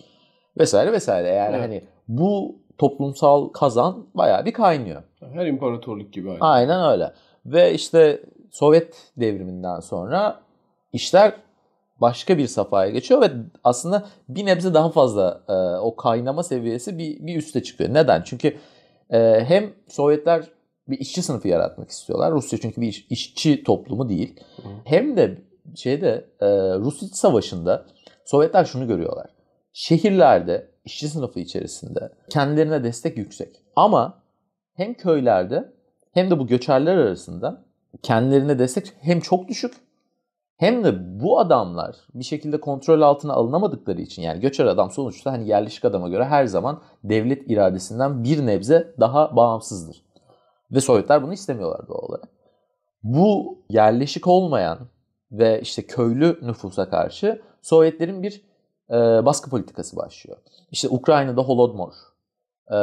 vesaire 0.58 0.92
vesaire. 0.92 1.28
Yani 1.28 1.56
evet. 1.56 1.66
hani 1.66 1.84
bu 2.08 2.56
toplumsal 2.78 3.50
kazan 3.50 4.06
bayağı 4.14 4.46
bir 4.46 4.54
kaynıyor. 4.54 5.04
Her 5.34 5.46
imparatorluk 5.46 6.14
gibi. 6.14 6.30
Aynen. 6.30 6.40
aynen 6.42 6.92
öyle. 6.92 7.14
Ve 7.46 7.74
işte 7.74 8.22
Sovyet 8.52 9.12
devriminden 9.18 9.80
sonra 9.80 10.40
işler 10.94 11.34
başka 12.02 12.38
bir 12.38 12.48
safhaya 12.48 12.90
geçiyor 12.90 13.22
ve 13.22 13.32
aslında 13.64 14.06
bir 14.30 14.46
nebze 14.46 14.74
daha 14.74 14.90
fazla 14.90 15.42
e, 15.50 15.54
o 15.80 15.96
kaynama 15.96 16.44
seviyesi 16.44 16.98
bir, 16.98 17.28
bir 17.28 17.36
üste 17.36 17.64
çıkıyor. 17.64 17.94
Neden? 17.94 18.22
Çünkü 18.26 18.58
e, 19.10 19.46
hem 19.48 19.74
Sovyetler 19.88 20.46
bir 20.90 21.00
işçi 21.00 21.22
sınıfı 21.22 21.48
yaratmak 21.48 21.90
istiyorlar. 21.90 22.32
Rusya 22.32 22.60
çünkü 22.60 22.82
bir 22.82 22.88
iş, 22.88 23.08
işçi 23.10 23.64
toplumu 23.64 24.10
değil. 24.10 24.40
Hı. 24.56 24.70
Hem 24.86 25.18
de 25.18 25.42
şeyde 25.76 26.26
e, 26.40 26.48
Rus 26.80 27.04
İç 27.04 27.16
Savaşı'nda 27.16 27.86
Sovyetler 28.30 28.66
şunu 28.66 28.88
görüyorlar. 28.88 29.26
Şehirlerde 29.74 30.68
işçi 30.86 31.08
sınıfı 31.08 31.40
içerisinde 31.40 32.12
kendilerine 32.30 32.84
destek 32.84 33.18
yüksek. 33.18 33.56
Ama 33.76 34.22
hem 34.74 34.94
köylerde 34.94 35.74
hem 36.12 36.32
de 36.32 36.40
bu 36.40 36.48
göçerler 36.48 36.98
arasında 36.98 37.66
kendilerine 38.04 38.60
destek 38.60 38.94
hem 39.02 39.20
çok 39.20 39.48
düşük 39.48 39.74
hem 40.58 40.84
de 40.84 41.20
bu 41.20 41.40
adamlar 41.40 41.96
bir 42.14 42.24
şekilde 42.24 42.60
kontrol 42.60 43.02
altına 43.02 43.34
alınamadıkları 43.34 44.02
için 44.02 44.22
yani 44.22 44.40
göçer 44.40 44.66
adam 44.66 44.92
sonuçta 44.92 45.32
hani 45.32 45.48
yerleşik 45.48 45.86
adama 45.86 46.10
göre 46.10 46.26
her 46.26 46.46
zaman 46.46 46.82
devlet 47.04 47.52
iradesinden 47.52 48.24
bir 48.24 48.46
nebze 48.46 48.94
daha 49.00 49.36
bağımsızdır. 49.36 50.02
Ve 50.72 50.82
Sovyetler 50.82 51.24
bunu 51.24 51.34
istemiyorlar 51.34 51.88
doğal 51.88 52.10
olarak. 52.10 52.30
Bu 53.04 53.60
yerleşik 53.70 54.28
olmayan 54.28 54.80
ve 55.32 55.62
işte 55.62 55.82
köylü 55.88 56.40
nüfusa 56.42 56.90
karşı 56.90 57.42
Sovyetlerin 57.62 58.24
bir 58.24 58.42
e, 58.90 58.96
baskı 59.26 59.50
politikası 59.50 59.98
başlıyor. 59.98 60.38
İşte 60.72 60.88
Ukrayna'da 60.90 61.42
Holodomor, 61.42 61.94
ee, 62.72 62.76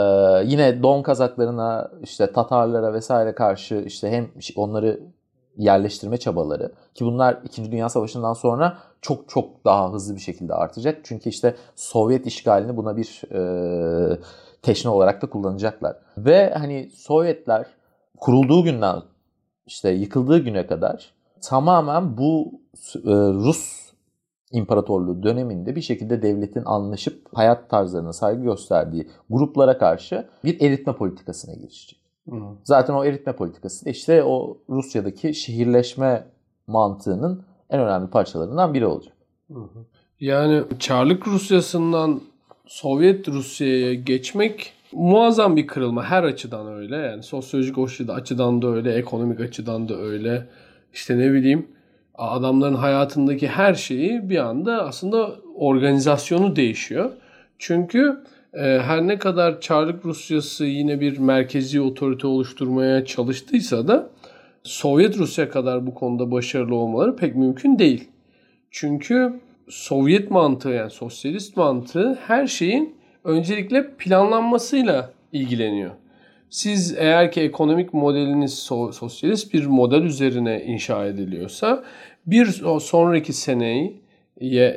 yine 0.44 0.82
Don 0.82 1.02
Kazaklarına, 1.02 1.90
işte 2.02 2.32
Tatarlara 2.32 2.92
vesaire 2.92 3.34
karşı 3.34 3.74
işte 3.86 4.10
hem 4.10 4.28
onları 4.56 5.00
yerleştirme 5.56 6.16
çabaları 6.16 6.72
ki 6.94 7.04
bunlar 7.04 7.38
2. 7.44 7.72
Dünya 7.72 7.88
Savaşı'ndan 7.88 8.32
sonra 8.32 8.78
çok 9.00 9.28
çok 9.28 9.64
daha 9.64 9.92
hızlı 9.92 10.14
bir 10.14 10.20
şekilde 10.20 10.54
artacak. 10.54 11.00
Çünkü 11.04 11.28
işte 11.28 11.54
Sovyet 11.76 12.26
işgalini 12.26 12.76
buna 12.76 12.96
bir 12.96 13.22
e, 13.32 14.18
teşne 14.62 14.90
olarak 14.90 15.22
da 15.22 15.30
kullanacaklar. 15.30 15.96
Ve 16.18 16.54
hani 16.54 16.90
Sovyetler 16.96 17.66
kurulduğu 18.16 18.64
günden 18.64 19.02
işte 19.66 19.90
yıkıldığı 19.90 20.38
güne 20.38 20.66
kadar 20.66 21.12
tamamen 21.40 22.18
bu 22.18 22.60
e, 22.94 23.10
Rus 23.10 23.86
İmparatorluğu 24.52 25.22
döneminde 25.22 25.76
bir 25.76 25.80
şekilde 25.80 26.22
devletin 26.22 26.62
anlaşıp 26.64 27.26
hayat 27.34 27.70
tarzlarına 27.70 28.12
saygı 28.12 28.42
gösterdiği 28.42 29.08
gruplara 29.30 29.78
karşı 29.78 30.26
bir 30.44 30.60
eritme 30.60 30.92
politikasına 30.92 31.54
girişecek. 31.54 32.00
Hı. 32.30 32.36
Zaten 32.64 32.94
o 32.94 33.04
eritme 33.04 33.32
politikası 33.32 33.86
da 33.86 33.90
işte 33.90 34.24
o 34.24 34.58
Rusya'daki 34.70 35.34
şehirleşme 35.34 36.24
mantığının 36.66 37.44
en 37.70 37.80
önemli 37.80 38.10
parçalarından 38.10 38.74
biri 38.74 38.86
olacak. 38.86 39.14
Hı 39.52 39.60
Yani 40.20 40.62
Çarlık 40.78 41.28
Rusyası'ndan 41.28 42.20
Sovyet 42.66 43.28
Rusya'ya 43.28 43.94
geçmek 43.94 44.72
muazzam 44.96 45.56
bir 45.56 45.66
kırılma. 45.66 46.04
Her 46.04 46.22
açıdan 46.22 46.74
öyle. 46.74 46.96
Yani 46.96 47.22
sosyolojik 47.22 47.76
açıdan 48.08 48.62
da 48.62 48.68
öyle, 48.68 48.94
ekonomik 48.94 49.40
açıdan 49.40 49.88
da 49.88 49.96
öyle. 49.96 50.46
İşte 50.92 51.18
ne 51.18 51.32
bileyim 51.32 51.66
adamların 52.14 52.74
hayatındaki 52.74 53.48
her 53.48 53.74
şeyi 53.74 54.30
bir 54.30 54.38
anda 54.38 54.86
aslında 54.86 55.30
organizasyonu 55.54 56.56
değişiyor. 56.56 57.10
Çünkü 57.58 58.16
e, 58.54 58.60
her 58.60 59.06
ne 59.06 59.18
kadar 59.18 59.60
Çarlık 59.60 60.04
Rusyası 60.04 60.64
yine 60.64 61.00
bir 61.00 61.18
merkezi 61.18 61.80
otorite 61.80 62.26
oluşturmaya 62.26 63.04
çalıştıysa 63.04 63.88
da 63.88 64.10
Sovyet 64.62 65.18
Rusya 65.18 65.50
kadar 65.50 65.86
bu 65.86 65.94
konuda 65.94 66.30
başarılı 66.30 66.74
olmaları 66.74 67.16
pek 67.16 67.36
mümkün 67.36 67.78
değil. 67.78 68.08
Çünkü 68.70 69.40
Sovyet 69.68 70.30
mantığı 70.30 70.68
yani 70.68 70.90
sosyalist 70.90 71.56
mantığı 71.56 72.18
her 72.26 72.46
şeyin 72.46 72.95
öncelikle 73.26 73.90
planlanmasıyla 73.98 75.10
ilgileniyor. 75.32 75.90
Siz 76.50 76.94
eğer 76.98 77.32
ki 77.32 77.40
ekonomik 77.40 77.94
modeliniz 77.94 78.58
sosyalist 78.92 79.54
bir 79.54 79.66
model 79.66 80.02
üzerine 80.02 80.64
inşa 80.64 81.06
ediliyorsa 81.06 81.84
bir 82.26 82.46
sonraki 82.80 83.32
seneyi 83.32 84.00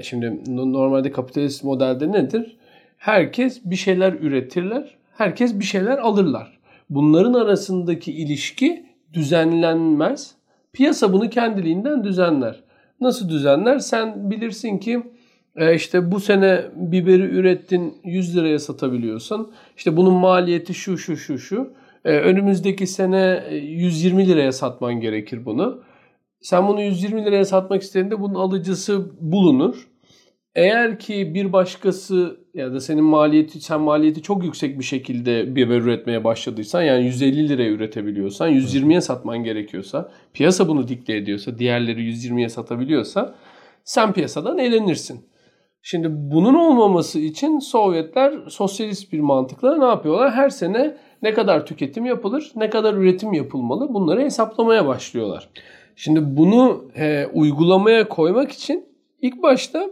şimdi 0.01 0.41
normalde 0.47 1.11
kapitalist 1.11 1.63
modelde 1.63 2.11
nedir? 2.11 2.57
Herkes 2.97 3.61
bir 3.65 3.75
şeyler 3.75 4.13
üretirler, 4.13 4.97
herkes 5.17 5.59
bir 5.59 5.65
şeyler 5.65 5.97
alırlar. 5.97 6.59
Bunların 6.89 7.33
arasındaki 7.33 8.11
ilişki 8.11 8.85
düzenlenmez. 9.13 10.35
Piyasa 10.73 11.13
bunu 11.13 11.29
kendiliğinden 11.29 12.03
düzenler. 12.03 12.63
Nasıl 13.01 13.29
düzenler? 13.29 13.79
Sen 13.79 14.31
bilirsin 14.31 14.77
ki 14.77 15.03
e, 15.55 15.75
işte 15.75 16.11
bu 16.11 16.19
sene 16.19 16.65
biberi 16.75 17.21
ürettin 17.21 17.97
100 18.03 18.37
liraya 18.37 18.59
satabiliyorsun. 18.59 19.51
İşte 19.77 19.97
bunun 19.97 20.13
maliyeti 20.13 20.73
şu 20.73 20.97
şu 20.97 21.17
şu 21.17 21.37
şu. 21.37 21.73
E, 22.05 22.11
önümüzdeki 22.11 22.87
sene 22.87 23.43
120 23.51 24.23
e, 24.23 24.27
liraya 24.27 24.51
satman 24.51 24.93
gerekir 25.01 25.45
bunu. 25.45 25.83
Sen 26.41 26.67
bunu 26.67 26.81
120 26.81 27.25
liraya 27.25 27.45
satmak 27.45 27.81
istediğinde 27.81 28.19
bunun 28.19 28.35
alıcısı 28.35 29.11
bulunur. 29.21 29.87
Eğer 30.55 30.99
ki 30.99 31.33
bir 31.33 31.53
başkası 31.53 32.39
ya 32.53 32.73
da 32.73 32.79
senin 32.79 33.03
maliyeti 33.03 33.61
sen 33.61 33.81
maliyeti 33.81 34.21
çok 34.21 34.43
yüksek 34.43 34.79
bir 34.79 34.83
şekilde 34.83 35.55
biber 35.55 35.81
üretmeye 35.81 36.23
başladıysan 36.23 36.81
yani 36.81 37.05
150 37.05 37.49
liraya 37.49 37.69
üretebiliyorsan 37.69 38.49
120'ye 38.51 39.01
satman 39.01 39.43
gerekiyorsa 39.43 40.11
piyasa 40.33 40.67
bunu 40.67 40.87
dikte 40.87 41.15
ediyorsa 41.15 41.57
diğerleri 41.57 42.01
120'ye 42.01 42.49
satabiliyorsa 42.49 43.35
sen 43.83 44.13
piyasadan 44.13 44.57
eğlenirsin. 44.57 45.28
Şimdi 45.81 46.07
bunun 46.11 46.53
olmaması 46.53 47.19
için 47.19 47.59
Sovyetler 47.59 48.33
sosyalist 48.47 49.13
bir 49.13 49.19
mantıkla 49.19 49.77
ne 49.77 49.85
yapıyorlar? 49.85 50.31
Her 50.31 50.49
sene 50.49 50.97
ne 51.21 51.33
kadar 51.33 51.65
tüketim 51.65 52.05
yapılır, 52.05 52.51
ne 52.55 52.69
kadar 52.69 52.93
üretim 52.93 53.33
yapılmalı 53.33 53.93
bunları 53.93 54.21
hesaplamaya 54.21 54.87
başlıyorlar. 54.87 55.49
Şimdi 55.95 56.19
bunu 56.23 56.85
e, 56.95 57.25
uygulamaya 57.33 58.09
koymak 58.09 58.51
için 58.51 58.85
ilk 59.21 59.43
başta 59.43 59.89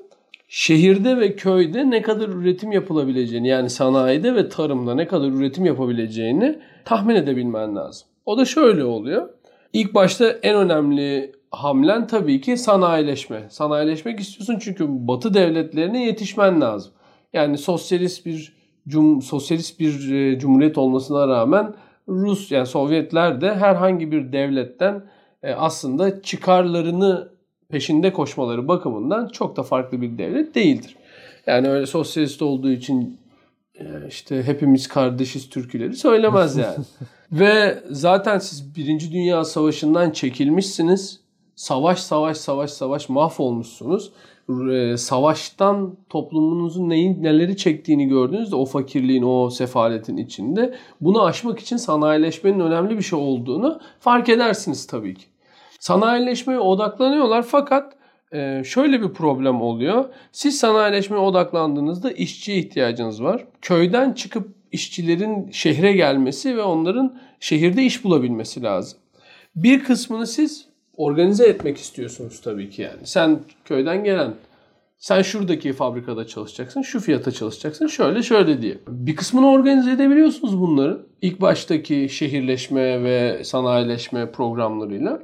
şehirde 0.48 1.18
ve 1.18 1.36
köyde 1.36 1.90
ne 1.90 2.02
kadar 2.02 2.30
üretim 2.30 2.72
yapılabileceğini 2.72 3.48
yani 3.48 3.70
sanayide 3.70 4.36
ve 4.36 4.50
tarımda 4.50 4.96
ne 4.96 5.08
kadar 5.08 5.28
üretim 5.28 5.66
yapabileceğini 5.66 6.60
tahmin 6.86 7.16
edebilmen 7.16 7.76
lazım. 7.76 8.08
O 8.26 8.38
da 8.38 8.46
şöyle 8.46 8.84
oluyor. 8.84 9.30
İlk 9.74 9.94
başta 9.94 10.30
en 10.30 10.56
önemli 10.56 11.32
hamlen 11.52 12.08
tabii 12.08 12.42
ki 12.42 12.58
sanayileşme. 12.58 13.48
Sanayileşmek 13.50 14.20
istiyorsun 14.20 14.60
çünkü 14.60 14.86
Batı 14.90 15.34
devletlerine 15.34 16.06
yetişmen 16.06 16.62
lazım. 16.62 16.94
Yani 17.34 17.58
sosyalist 17.58 18.26
bir 18.26 18.58
cum 18.88 19.22
sosyalist 19.22 19.80
bir 19.80 20.12
e, 20.12 20.40
cumhuriyet 20.40 20.78
olmasına 20.78 21.28
rağmen 21.28 21.74
Rus 22.08 22.52
yani 22.52 22.66
Sovyetler 22.66 23.42
de 23.42 23.56
herhangi 23.56 24.12
bir 24.12 24.32
devletten 24.32 25.04
e, 25.44 25.54
aslında 25.54 26.22
çıkarlarını 26.22 27.30
peşinde 27.70 28.14
koşmaları 28.14 28.68
bakımından 28.68 29.28
çok 29.28 29.58
da 29.58 29.64
farklı 29.64 30.02
bir 30.02 30.18
devlet 30.18 30.56
değildir. 30.56 30.96
Yani 31.48 31.70
öyle 31.70 31.86
sosyalist 31.86 32.42
olduğu 32.42 32.72
için 32.72 33.20
e, 33.80 33.86
işte 34.08 34.44
hepimiz 34.44 34.88
kardeşiz 34.88 35.50
türküleri 35.50 35.96
söylemez 35.96 36.58
yani. 36.58 36.78
Ve 37.32 37.84
zaten 37.90 38.40
siz 38.40 38.76
Birinci 38.76 39.12
Dünya 39.12 39.46
Savaşı'ndan 39.46 40.12
çekilmişsiniz. 40.12 41.27
Savaş 41.58 42.00
savaş 42.00 42.38
savaş 42.38 42.72
savaş 42.72 43.10
mahvolmuşsunuz. 43.10 44.12
E, 44.72 44.98
savaştan 44.98 45.98
toplumunuzun 46.10 46.90
neyin 46.90 47.24
neleri 47.24 47.58
çektiğini 47.58 48.08
gördüğünüzde 48.08 48.56
o 48.56 48.66
fakirliğin, 48.66 49.24
o 49.24 49.50
sefaletin 49.50 50.18
içinde 50.18 50.76
bunu 51.02 51.26
aşmak 51.26 51.60
için 51.60 51.78
sanayileşmenin 51.78 52.60
önemli 52.60 52.98
bir 52.98 53.04
şey 53.04 53.20
olduğunu 53.20 53.80
fark 54.00 54.30
edersiniz 54.30 54.88
tabii 54.88 55.16
ki. 55.16 55.26
Sanayileşmeye 55.80 56.60
odaklanıyorlar 56.60 57.44
fakat 57.44 57.94
e, 58.34 58.64
şöyle 58.66 59.02
bir 59.02 59.10
problem 59.10 59.62
oluyor. 59.62 60.06
Siz 60.32 60.58
sanayileşmeye 60.58 61.22
odaklandığınızda 61.22 62.12
işçiye 62.12 62.58
ihtiyacınız 62.58 63.24
var. 63.24 63.46
Köyden 63.62 64.14
çıkıp 64.14 64.48
işçilerin 64.72 65.52
şehre 65.52 65.94
gelmesi 65.94 66.58
ve 66.58 66.64
onların 66.64 67.18
şehirde 67.40 67.84
iş 67.84 68.04
bulabilmesi 68.04 68.64
lazım. 68.64 69.00
Bir 69.56 69.84
kısmını 69.84 70.28
siz 70.28 70.67
organize 70.98 71.46
etmek 71.48 71.78
istiyorsunuz 71.78 72.42
tabii 72.42 72.70
ki 72.70 72.82
yani. 72.82 73.00
Sen 73.04 73.40
köyden 73.66 74.04
gelen 74.04 74.34
sen 74.98 75.22
şuradaki 75.22 75.74
fabrikada 75.74 76.28
çalışacaksın, 76.28 76.82
şu 76.82 77.00
fiyata 77.00 77.32
çalışacaksın, 77.32 77.88
şöyle 77.88 78.24
şöyle 78.24 78.62
diye. 78.62 78.78
Bir 78.88 79.16
kısmını 79.16 79.50
organize 79.50 79.92
edebiliyorsunuz 79.92 80.62
bunları. 80.62 81.06
İlk 81.22 81.42
baştaki 81.42 82.10
şehirleşme 82.10 83.04
ve 83.04 83.44
sanayileşme 83.44 84.32
programlarıyla. 84.32 85.20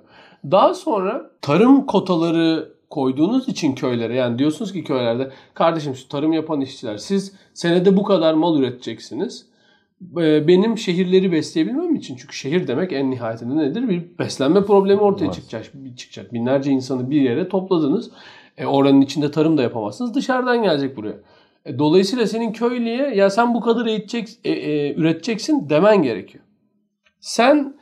Daha 0.51 0.73
sonra 0.73 1.31
tarım 1.41 1.85
kotaları 1.85 2.73
koyduğunuz 2.89 3.49
için 3.49 3.75
köylere 3.75 4.15
yani 4.15 4.39
diyorsunuz 4.39 4.73
ki 4.73 4.83
köylerde 4.83 5.31
kardeşim 5.53 5.95
şu 5.95 6.07
tarım 6.07 6.33
yapan 6.33 6.61
işçiler 6.61 6.97
siz 6.97 7.33
senede 7.53 7.97
bu 7.97 8.03
kadar 8.03 8.33
mal 8.33 8.59
üreteceksiniz. 8.59 9.45
Ee, 10.17 10.47
benim 10.47 10.77
şehirleri 10.77 11.31
besleyebilmem 11.31 11.95
için 11.95 12.15
çünkü 12.15 12.35
şehir 12.35 12.67
demek 12.67 12.91
en 12.91 13.11
nihayetinde 13.11 13.57
nedir? 13.57 13.89
Bir 13.89 14.03
beslenme 14.19 14.65
problemi 14.65 15.01
ortaya 15.01 15.25
evet. 15.25 15.33
çıkacak. 15.35 15.71
çıkacak. 15.97 16.33
Binlerce 16.33 16.71
insanı 16.71 17.09
bir 17.09 17.21
yere 17.21 17.49
topladınız. 17.49 18.11
E, 18.57 18.65
oranın 18.65 19.01
içinde 19.01 19.31
tarım 19.31 19.57
da 19.57 19.61
yapamazsınız. 19.61 20.13
Dışarıdan 20.13 20.63
gelecek 20.63 20.97
buraya. 20.97 21.15
E, 21.65 21.79
dolayısıyla 21.79 22.27
senin 22.27 22.53
köylüye 22.53 23.15
ya 23.15 23.29
sen 23.29 23.53
bu 23.53 23.61
kadar 23.61 23.85
eğitecek, 23.85 24.29
e, 24.43 24.51
e, 24.51 24.93
üreteceksin 24.93 25.69
demen 25.69 26.03
gerekiyor. 26.03 26.43
Sen 27.19 27.75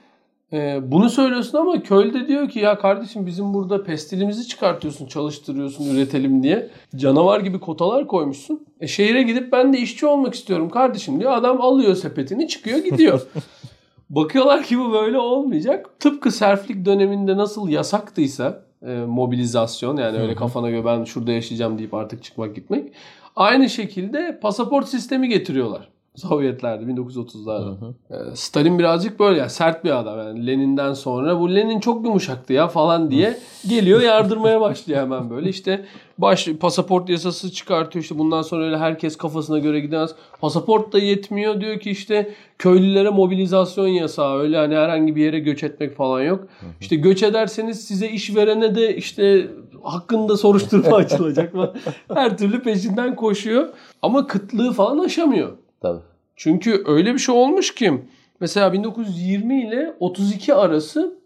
e, 0.53 0.79
bunu 0.91 1.09
söylüyorsun 1.09 1.57
ama 1.57 1.83
köylü 1.83 2.13
de 2.13 2.27
diyor 2.27 2.49
ki 2.49 2.59
ya 2.59 2.79
kardeşim 2.79 3.25
bizim 3.25 3.53
burada 3.53 3.83
pestilimizi 3.83 4.47
çıkartıyorsun, 4.47 5.05
çalıştırıyorsun, 5.05 5.95
üretelim 5.95 6.43
diye. 6.43 6.69
Canavar 6.95 7.39
gibi 7.39 7.59
kotalar 7.59 8.07
koymuşsun. 8.07 8.67
E, 8.79 8.87
şehire 8.87 9.23
gidip 9.23 9.51
ben 9.51 9.73
de 9.73 9.79
işçi 9.79 10.05
olmak 10.05 10.33
istiyorum 10.33 10.69
kardeşim 10.69 11.19
diyor. 11.19 11.31
Adam 11.31 11.61
alıyor 11.61 11.95
sepetini 11.95 12.47
çıkıyor 12.47 12.77
gidiyor. 12.77 13.21
Bakıyorlar 14.09 14.63
ki 14.63 14.79
bu 14.79 14.91
böyle 14.93 15.17
olmayacak. 15.17 15.89
Tıpkı 15.99 16.31
serflik 16.31 16.85
döneminde 16.85 17.37
nasıl 17.37 17.69
yasaktıysa 17.69 18.63
e, 18.87 18.93
mobilizasyon 18.93 19.97
yani 19.97 20.17
öyle 20.17 20.35
kafana 20.35 20.69
göre 20.69 20.85
ben 20.85 21.03
şurada 21.03 21.31
yaşayacağım 21.31 21.77
deyip 21.77 21.93
artık 21.93 22.23
çıkmak 22.23 22.55
gitmek. 22.55 22.93
Aynı 23.35 23.69
şekilde 23.69 24.39
pasaport 24.41 24.87
sistemi 24.87 25.29
getiriyorlar. 25.29 25.89
Sovyetler'de 26.15 26.83
1930'larda. 26.91 27.93
Ee, 28.11 28.15
Stalin 28.35 28.79
birazcık 28.79 29.19
böyle 29.19 29.39
ya 29.39 29.49
sert 29.49 29.83
bir 29.83 29.99
adam 29.99 30.17
yani 30.19 30.47
Lenin'den 30.47 30.93
sonra 30.93 31.39
bu 31.39 31.55
Lenin 31.55 31.79
çok 31.79 32.05
yumuşaktı 32.05 32.53
ya 32.53 32.67
falan 32.67 33.11
diye 33.11 33.37
geliyor 33.69 34.01
yardırmaya 34.01 34.61
başlıyor 34.61 35.01
hemen 35.01 35.29
böyle 35.29 35.49
işte 35.49 35.85
baş 36.17 36.47
pasaport 36.47 37.09
yasası 37.09 37.51
çıkartıyor 37.51 38.03
işte 38.03 38.17
bundan 38.17 38.41
sonra 38.41 38.65
öyle 38.65 38.77
herkes 38.77 39.17
kafasına 39.17 39.59
göre 39.59 39.79
gidemez. 39.79 40.15
Pasaport 40.41 40.93
da 40.93 40.99
yetmiyor 40.99 41.61
diyor 41.61 41.79
ki 41.79 41.91
işte 41.91 42.33
köylülere 42.57 43.09
mobilizasyon 43.09 43.87
yasağı 43.87 44.39
öyle 44.39 44.57
hani 44.57 44.75
herhangi 44.75 45.15
bir 45.15 45.23
yere 45.23 45.39
göç 45.39 45.63
etmek 45.63 45.95
falan 45.95 46.21
yok. 46.21 46.47
İşte 46.81 46.95
göç 46.95 47.23
ederseniz 47.23 47.87
size 47.87 48.09
iş 48.09 48.35
verene 48.35 48.75
de 48.75 48.95
işte 48.95 49.47
hakkında 49.83 50.37
soruşturma 50.37 50.95
açılacak 50.97 51.53
falan. 51.53 51.75
Her 52.13 52.37
türlü 52.37 52.63
peşinden 52.63 53.15
koşuyor 53.15 53.69
ama 54.01 54.27
kıtlığı 54.27 54.73
falan 54.73 54.97
aşamıyor. 54.99 55.60
Tabii. 55.81 56.01
Çünkü 56.35 56.83
öyle 56.85 57.13
bir 57.13 57.19
şey 57.19 57.35
olmuş 57.35 57.75
ki 57.75 58.01
mesela 58.39 58.73
1920 58.73 59.67
ile 59.67 59.93
32 59.99 60.53
arası 60.53 61.19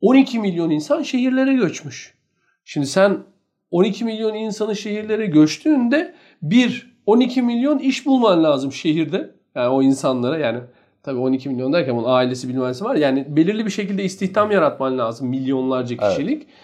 12 0.00 0.38
milyon 0.38 0.70
insan 0.70 1.02
şehirlere 1.02 1.54
göçmüş. 1.54 2.14
Şimdi 2.64 2.86
sen 2.86 3.18
12 3.70 4.04
milyon 4.04 4.34
insanı 4.34 4.76
şehirlere 4.76 5.26
göçtüğünde 5.26 6.14
bir 6.42 6.92
12 7.06 7.42
milyon 7.42 7.78
iş 7.78 8.06
bulman 8.06 8.44
lazım 8.44 8.72
şehirde. 8.72 9.34
Yani 9.54 9.68
o 9.68 9.82
insanlara 9.82 10.38
yani 10.38 10.60
tabii 11.02 11.18
12 11.18 11.48
milyon 11.48 11.72
derken 11.72 11.96
bunun 11.96 12.08
ailesi 12.08 12.48
bilmesi 12.48 12.84
var. 12.84 12.96
Yani 12.96 13.26
belirli 13.28 13.66
bir 13.66 13.70
şekilde 13.70 14.04
istihdam 14.04 14.50
yaratman 14.50 14.98
lazım 14.98 15.28
milyonlarca 15.28 15.96
kişilik. 15.96 16.42
Evet. 16.42 16.54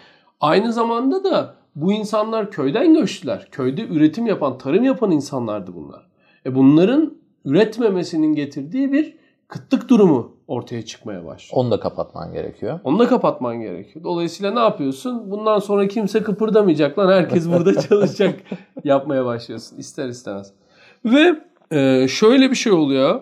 Aynı 0.40 0.72
zamanda 0.72 1.24
da 1.24 1.54
bu 1.74 1.92
insanlar 1.92 2.50
köyden 2.50 2.94
göçtüler. 2.94 3.48
Köyde 3.50 3.86
üretim 3.86 4.26
yapan, 4.26 4.58
tarım 4.58 4.84
yapan 4.84 5.10
insanlardı 5.10 5.74
bunlar. 5.74 6.06
E 6.46 6.54
bunların 6.54 7.17
üretmemesinin 7.44 8.34
getirdiği 8.34 8.92
bir 8.92 9.14
kıtlık 9.48 9.88
durumu 9.88 10.36
ortaya 10.48 10.84
çıkmaya 10.84 11.26
başlıyor. 11.26 11.64
Onu 11.64 11.70
da 11.70 11.80
kapatman 11.80 12.32
gerekiyor. 12.32 12.80
Onu 12.84 12.98
da 12.98 13.08
kapatman 13.08 13.60
gerekiyor. 13.60 14.04
Dolayısıyla 14.04 14.52
ne 14.52 14.60
yapıyorsun? 14.60 15.30
Bundan 15.30 15.58
sonra 15.58 15.88
kimse 15.88 16.22
kıpırdamayacak 16.22 16.98
lan 16.98 17.12
herkes 17.12 17.48
burada 17.48 17.80
çalışacak 17.88 18.40
yapmaya 18.84 19.24
başlıyorsun 19.24 19.76
ister 19.76 20.08
istemez. 20.08 20.52
Ve 21.04 21.40
e, 21.70 22.08
şöyle 22.08 22.50
bir 22.50 22.56
şey 22.56 22.72
oluyor. 22.72 23.20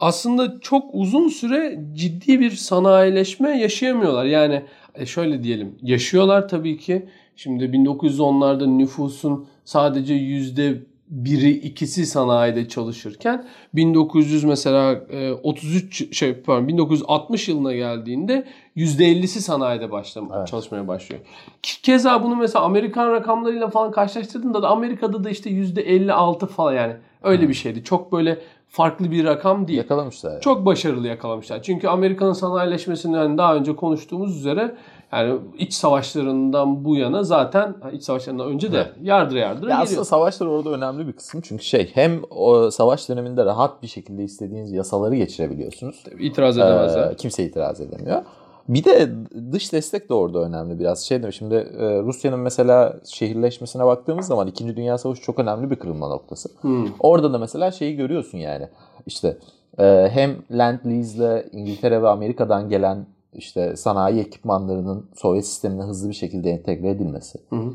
Aslında 0.00 0.60
çok 0.60 0.84
uzun 0.92 1.28
süre 1.28 1.80
ciddi 1.92 2.40
bir 2.40 2.50
sanayileşme 2.50 3.58
yaşayamıyorlar. 3.58 4.24
Yani 4.24 4.64
e, 4.94 5.06
şöyle 5.06 5.42
diyelim 5.42 5.78
yaşıyorlar 5.82 6.48
tabii 6.48 6.78
ki. 6.78 7.08
Şimdi 7.36 7.64
1910'larda 7.64 8.66
nüfusun 8.66 9.46
sadece 9.64 10.14
yüzde 10.14 10.82
biri 11.10 11.50
ikisi 11.50 12.06
sanayide 12.06 12.68
çalışırken 12.68 13.46
1900 13.74 14.44
mesela 14.44 15.00
33 15.42 16.02
e, 16.02 16.12
şey 16.12 16.34
pardon 16.34 16.68
1960 16.68 17.48
yılına 17.48 17.72
geldiğinde 17.72 18.46
%50'si 18.76 19.40
sanayide 19.40 19.90
başlam 19.90 20.30
evet. 20.36 20.48
çalışmaya 20.48 20.88
başlıyor. 20.88 21.22
Keza 21.62 22.22
bunu 22.22 22.36
mesela 22.36 22.64
Amerikan 22.64 23.12
rakamlarıyla 23.12 23.68
falan 23.68 23.90
karşılaştırdığında 23.90 24.62
da 24.62 24.68
Amerika'da 24.68 25.24
da 25.24 25.30
işte 25.30 25.50
%56 25.50 26.46
falan 26.46 26.74
yani 26.74 26.96
öyle 27.22 27.42
hmm. 27.42 27.48
bir 27.48 27.54
şeydi. 27.54 27.84
Çok 27.84 28.12
böyle 28.12 28.38
farklı 28.68 29.10
bir 29.10 29.24
rakam 29.24 29.68
değil. 29.68 29.78
Yakalamışlar. 29.78 30.30
Yani. 30.30 30.40
Çok 30.40 30.66
başarılı 30.66 31.08
yakalamışlar. 31.08 31.62
Çünkü 31.62 31.88
Amerika'nın 31.88 32.32
sanayileşmesinden 32.32 33.38
daha 33.38 33.54
önce 33.54 33.76
konuştuğumuz 33.76 34.36
üzere 34.36 34.74
yani 35.12 35.40
iç 35.58 35.74
savaşlarından 35.74 36.84
bu 36.84 36.96
yana 36.96 37.22
zaten 37.22 37.74
iç 37.92 38.02
savaşlarından 38.02 38.48
önce 38.48 38.72
de 38.72 38.76
evet. 38.76 38.92
yardıra 39.02 39.38
yardıra 39.38 39.70
ya 39.70 39.78
Aslında 39.78 40.04
savaşlar 40.04 40.46
orada 40.46 40.70
önemli 40.70 41.06
bir 41.06 41.12
kısım. 41.12 41.40
Çünkü 41.40 41.64
şey 41.64 41.90
hem 41.94 42.20
o 42.30 42.70
savaş 42.70 43.08
döneminde 43.08 43.44
rahat 43.44 43.82
bir 43.82 43.88
şekilde 43.88 44.24
istediğiniz 44.24 44.72
yasaları 44.72 45.16
geçirebiliyorsunuz. 45.16 46.02
Tabii, 46.04 46.26
itiraz 46.26 46.58
edemezler. 46.58 47.10
Ee, 47.10 47.16
kimse 47.16 47.44
itiraz 47.44 47.80
edemiyor. 47.80 48.22
Bir 48.68 48.84
de 48.84 49.08
dış 49.52 49.72
destek 49.72 50.08
de 50.08 50.14
orada 50.14 50.38
önemli 50.38 50.78
biraz. 50.78 51.00
Şey 51.00 51.18
dedim 51.18 51.32
şimdi 51.32 51.54
e, 51.54 52.02
Rusya'nın 52.02 52.40
mesela 52.40 52.96
şehirleşmesine 53.04 53.86
baktığımız 53.86 54.26
zaman 54.26 54.46
2. 54.46 54.76
Dünya 54.76 54.98
Savaşı 54.98 55.22
çok 55.22 55.38
önemli 55.38 55.70
bir 55.70 55.76
kırılma 55.76 56.08
noktası. 56.08 56.48
Hmm. 56.60 56.86
Orada 57.00 57.32
da 57.32 57.38
mesela 57.38 57.70
şeyi 57.70 57.96
görüyorsun 57.96 58.38
yani. 58.38 58.68
İşte 59.06 59.36
e, 59.78 60.08
hem 60.12 60.36
Land 60.50 60.78
Lease'le 60.86 61.46
İngiltere 61.52 62.02
ve 62.02 62.08
Amerika'dan 62.08 62.68
gelen 62.68 63.06
işte 63.32 63.76
sanayi 63.76 64.20
ekipmanlarının 64.20 65.10
Sovyet 65.14 65.46
sistemine 65.46 65.82
hızlı 65.82 66.08
bir 66.08 66.14
şekilde 66.14 66.50
entegre 66.50 66.90
edilmesi. 66.90 67.38
Hı 67.50 67.56
hı. 67.56 67.72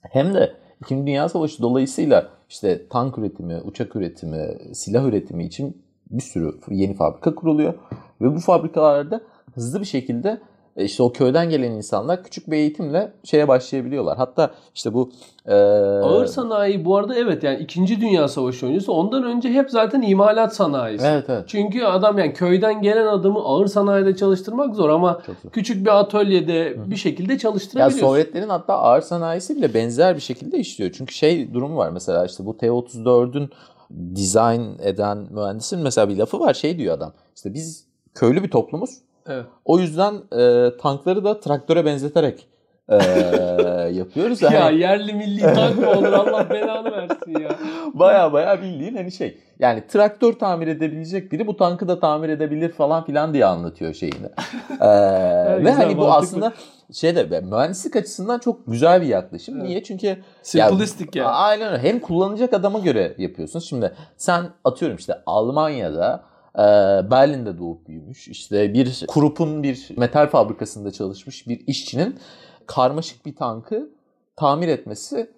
Hem 0.00 0.34
de 0.34 0.54
İkinci 0.84 1.06
Dünya 1.06 1.28
Savaşı 1.28 1.62
dolayısıyla 1.62 2.28
işte 2.48 2.88
tank 2.88 3.18
üretimi, 3.18 3.60
uçak 3.64 3.96
üretimi, 3.96 4.58
silah 4.74 5.04
üretimi 5.04 5.44
için 5.44 5.82
bir 6.10 6.22
sürü 6.22 6.60
yeni 6.70 6.94
fabrika 6.94 7.34
kuruluyor. 7.34 7.74
Ve 8.20 8.34
bu 8.34 8.40
fabrikalarda 8.40 9.20
hızlı 9.54 9.80
bir 9.80 9.86
şekilde 9.86 10.40
işte 10.76 11.02
o 11.02 11.12
köyden 11.12 11.50
gelen 11.50 11.70
insanlar 11.70 12.24
küçük 12.24 12.50
bir 12.50 12.56
eğitimle 12.56 13.12
şeye 13.24 13.48
başlayabiliyorlar. 13.48 14.16
Hatta 14.16 14.50
işte 14.74 14.94
bu 14.94 15.10
e, 15.46 15.54
Ağır 15.54 16.26
sanayi 16.26 16.84
bu 16.84 16.96
arada 16.96 17.14
evet 17.14 17.42
yani 17.42 17.58
2. 17.58 18.00
Dünya 18.00 18.28
Savaşı 18.28 18.66
öncesi 18.66 18.90
ondan 18.90 19.24
önce 19.24 19.52
hep 19.52 19.70
zaten 19.70 20.02
imalat 20.02 20.54
sanayisi. 20.54 21.06
Evet 21.06 21.24
evet. 21.28 21.44
Çünkü 21.46 21.84
adam 21.84 22.18
yani 22.18 22.32
köyden 22.32 22.82
gelen 22.82 23.06
adamı 23.06 23.38
ağır 23.38 23.66
sanayide 23.66 24.16
çalıştırmak 24.16 24.74
zor 24.74 24.88
ama 24.88 25.20
zor. 25.26 25.50
küçük 25.50 25.86
bir 25.86 25.98
atölyede 26.00 26.90
bir 26.90 26.96
şekilde 26.96 27.32
Ya 27.32 27.38
çalıştırabiliyorsun. 27.38 28.06
Sovyetlerin 28.06 28.48
hatta 28.48 28.74
ağır 28.74 29.00
sanayisi 29.00 29.56
bile 29.56 29.74
benzer 29.74 30.16
bir 30.16 30.20
şekilde 30.20 30.58
işliyor. 30.58 30.90
Çünkü 30.94 31.14
şey 31.14 31.54
durumu 31.54 31.76
var 31.76 31.90
mesela 31.90 32.26
işte 32.26 32.46
bu 32.46 32.56
T-34'ün 32.56 33.50
dizayn 34.14 34.78
eden 34.82 35.18
mühendisin 35.30 35.80
mesela 35.80 36.08
bir 36.08 36.16
lafı 36.16 36.40
var 36.40 36.54
şey 36.54 36.78
diyor 36.78 36.94
adam. 36.94 37.12
İşte 37.36 37.54
biz 37.54 37.86
köylü 38.14 38.42
bir 38.42 38.50
toplumuz. 38.50 39.03
Evet. 39.26 39.46
O 39.64 39.78
yüzden 39.78 40.14
e, 40.14 40.76
tankları 40.76 41.24
da 41.24 41.40
traktöre 41.40 41.84
benzeterek 41.84 42.46
e, 42.88 42.96
yapıyoruz. 43.92 44.42
Ya 44.42 44.50
Yani 44.50 44.80
yerli 44.80 45.12
milli 45.12 45.40
tank 45.40 45.78
mı 45.78 45.90
olur 45.90 46.12
Allah 46.12 46.50
belanı 46.50 46.92
versin 46.92 47.40
ya. 47.40 47.48
baya 47.94 48.32
baya 48.32 48.62
bildiğin 48.62 48.96
hani 48.96 49.12
şey. 49.12 49.38
Yani 49.58 49.86
traktör 49.88 50.32
tamir 50.32 50.66
edebilecek 50.66 51.32
biri 51.32 51.46
bu 51.46 51.56
tankı 51.56 51.88
da 51.88 52.00
tamir 52.00 52.28
edebilir 52.28 52.72
falan 52.72 53.04
filan 53.04 53.34
diye 53.34 53.46
anlatıyor 53.46 53.94
şeyini. 53.94 54.26
E, 54.80 54.86
ve 54.86 55.58
güzel, 55.58 55.74
hani 55.74 55.96
bu 55.96 56.00
mantıklı. 56.00 56.16
aslında 56.16 56.52
şeyde 56.92 57.30
ve 57.30 57.40
mühendislik 57.40 57.96
açısından 57.96 58.38
çok 58.38 58.66
güzel 58.66 59.02
bir 59.02 59.06
yaklaşım. 59.06 59.56
Evet. 59.56 59.68
Niye? 59.68 59.82
Çünkü 59.82 60.16
Simplistik 60.42 61.16
ya. 61.16 61.26
Aynen 61.26 61.72
öyle. 61.72 61.82
Hem 61.82 62.00
kullanacak 62.00 62.52
adama 62.52 62.78
göre 62.78 63.14
yapıyorsun. 63.18 63.58
Şimdi 63.58 63.92
sen 64.16 64.44
atıyorum 64.64 64.96
işte 64.96 65.14
Almanya'da 65.26 66.24
e, 66.54 66.64
Berlin'de 67.10 67.58
doğup 67.58 67.88
büyümüş. 67.88 68.28
işte 68.28 68.74
bir 68.74 69.04
Krupp'un 69.06 69.62
bir 69.62 69.88
metal 69.96 70.26
fabrikasında 70.26 70.90
çalışmış 70.90 71.48
bir 71.48 71.66
işçinin 71.66 72.18
karmaşık 72.66 73.26
bir 73.26 73.36
tankı 73.36 73.90
tamir 74.36 74.68
etmesi 74.68 75.30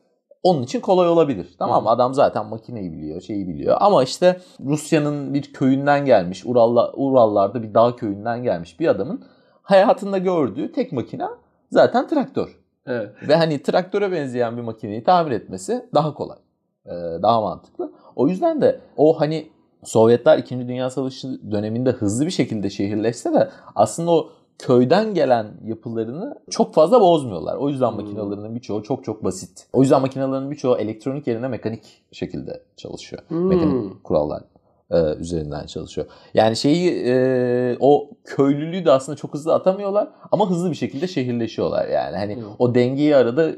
onun 0.43 0.63
için 0.63 0.81
kolay 0.81 1.09
olabilir. 1.09 1.55
Tamam 1.59 1.83
mı? 1.83 1.91
Adam 1.91 2.15
zaten 2.15 2.47
makineyi 2.47 2.93
biliyor, 2.93 3.21
şeyi 3.21 3.49
biliyor. 3.49 3.77
Ama 3.81 4.05
işte 4.05 4.41
Rusya'nın 4.65 5.35
bir 5.35 5.53
köyünden 5.53 6.05
gelmiş, 6.05 6.47
Urallar, 6.47 6.91
Urallarda 6.95 7.63
bir 7.63 7.75
dağ 7.75 7.97
köyünden 7.97 8.43
gelmiş 8.43 8.81
bir 8.81 8.89
adamın 8.89 9.25
hayatında 9.63 10.19
gördüğü 10.19 10.73
tek 10.73 10.93
makine 10.93 11.27
zaten 11.71 12.09
traktör. 12.09 12.59
Evet. 12.87 13.11
Ve 13.29 13.37
hani 13.37 13.63
traktöre 13.63 14.13
benzeyen 14.13 14.57
bir 14.57 14.63
makineyi 14.63 15.05
tamir 15.05 15.31
etmesi 15.31 15.89
daha 15.95 16.15
kolay. 16.15 16.39
Ee, 16.87 16.91
daha 17.23 17.41
mantıklı. 17.41 17.93
O 18.17 18.29
yüzden 18.29 18.61
de 18.61 18.81
o 18.97 19.21
hani 19.21 19.49
Sovyetler 19.85 20.39
2. 20.39 20.69
Dünya 20.69 20.91
Savaşı 20.91 21.51
döneminde 21.53 21.91
hızlı 21.91 22.27
bir 22.27 22.31
şekilde 22.31 22.71
şehirleşse 22.71 23.35
de 23.35 23.49
aslında 23.75 24.11
o 24.11 24.31
köyden 24.59 25.15
gelen 25.15 25.47
yapılarını 25.65 26.35
çok 26.51 26.75
fazla 26.75 27.01
bozmuyorlar. 27.01 27.57
O 27.57 27.69
yüzden 27.69 27.89
Hmm. 27.91 27.97
makinalarının 27.97 28.55
birçoğu 28.55 28.83
çok 28.83 29.05
çok 29.05 29.25
basit. 29.25 29.67
O 29.73 29.83
yüzden 29.83 30.01
makinaların 30.01 30.51
birçoğu 30.51 30.77
elektronik 30.79 31.27
yerine 31.27 31.49
mekanik 31.49 31.83
şekilde 32.13 32.63
çalışıyor. 32.77 33.23
Hmm. 33.29 33.49
Mekanik 33.49 34.05
kurallar 34.05 34.43
e, 34.91 35.15
üzerinden 35.15 35.67
çalışıyor. 35.67 36.07
Yani 36.35 36.57
şeyi 36.57 36.91
e, 37.07 37.77
o 37.81 38.11
köylülüğü 38.25 38.85
de 38.85 38.91
aslında 38.93 39.17
çok 39.17 39.35
hızlı 39.35 39.55
atamıyorlar 39.55 40.09
ama 40.33 40.51
hızlı 40.51 40.71
bir 40.71 40.77
şekilde 40.77 41.07
şehirleşiyorlar 41.07 41.89
yani. 41.89 42.17
Hani 42.17 42.37
Hmm. 42.37 42.43
o 42.59 42.75
dengeyi 42.75 43.17
arada 43.17 43.51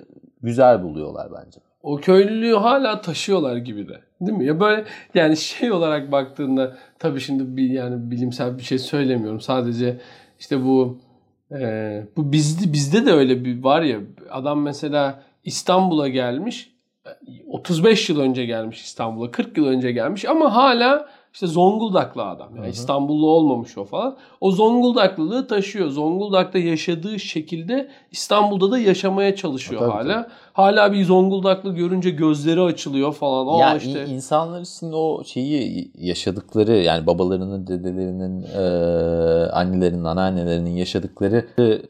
güzel 0.43 0.83
buluyorlar 0.83 1.29
bence. 1.33 1.61
O 1.83 1.97
köylülüğü 1.97 2.55
hala 2.55 3.01
taşıyorlar 3.01 3.57
gibi 3.57 3.89
de. 3.89 4.01
Değil 4.21 4.39
mi? 4.39 4.45
Ya 4.45 4.61
böyle 4.61 4.85
yani 5.15 5.37
şey 5.37 5.73
olarak 5.73 6.13
baktığında 6.13 6.77
tabii 6.99 7.21
şimdi 7.21 7.57
bir 7.57 7.71
yani 7.71 8.11
bilimsel 8.11 8.59
bir 8.59 8.63
şey 8.63 8.79
söylemiyorum. 8.79 9.41
Sadece 9.41 10.01
işte 10.39 10.65
bu 10.65 10.99
e, 11.53 12.03
bu 12.17 12.33
bizde 12.33 12.73
bizde 12.73 13.07
de 13.07 13.13
öyle 13.13 13.45
bir 13.45 13.63
var 13.63 13.83
ya 13.83 13.99
adam 14.31 14.63
mesela 14.63 15.23
İstanbul'a 15.45 16.09
gelmiş 16.09 16.73
35 17.47 18.09
yıl 18.09 18.21
önce 18.21 18.45
gelmiş 18.45 18.83
İstanbul'a 18.83 19.31
40 19.31 19.57
yıl 19.57 19.67
önce 19.67 19.93
gelmiş 19.93 20.25
ama 20.25 20.55
hala 20.55 21.09
işte 21.39 21.47
Zonguldaklı 21.47 22.25
adam. 22.25 22.49
Yani. 22.57 22.69
İstanbullu 22.69 23.31
olmamış 23.31 23.79
o 23.79 23.85
falan. 23.85 24.17
O 24.41 24.51
Zonguldaklılığı 24.51 25.47
taşıyor. 25.47 25.89
Zonguldak'ta 25.89 26.59
yaşadığı 26.59 27.19
şekilde 27.19 27.89
İstanbul'da 28.11 28.71
da 28.71 28.79
yaşamaya 28.79 29.37
çalışıyor 29.37 29.81
Tabii, 29.81 29.91
hala. 29.93 30.29
Hala 30.53 30.93
bir 30.93 31.05
Zonguldaklı 31.05 31.75
görünce 31.75 32.11
gözleri 32.11 32.61
açılıyor 32.61 33.13
falan. 33.13 33.55
Aa 33.55 33.61
ya 33.61 33.77
işte 33.77 34.07
in- 34.07 34.11
insanlar 34.15 34.61
için 34.61 34.93
o 34.93 35.25
şeyi 35.25 35.91
yaşadıkları 35.99 36.77
yani 36.77 37.07
babalarının, 37.07 37.67
dedelerinin, 37.67 38.43
e, 38.43 38.61
annelerinin, 39.51 40.05
anneannelerinin 40.05 40.77
yaşadıkları 40.77 41.47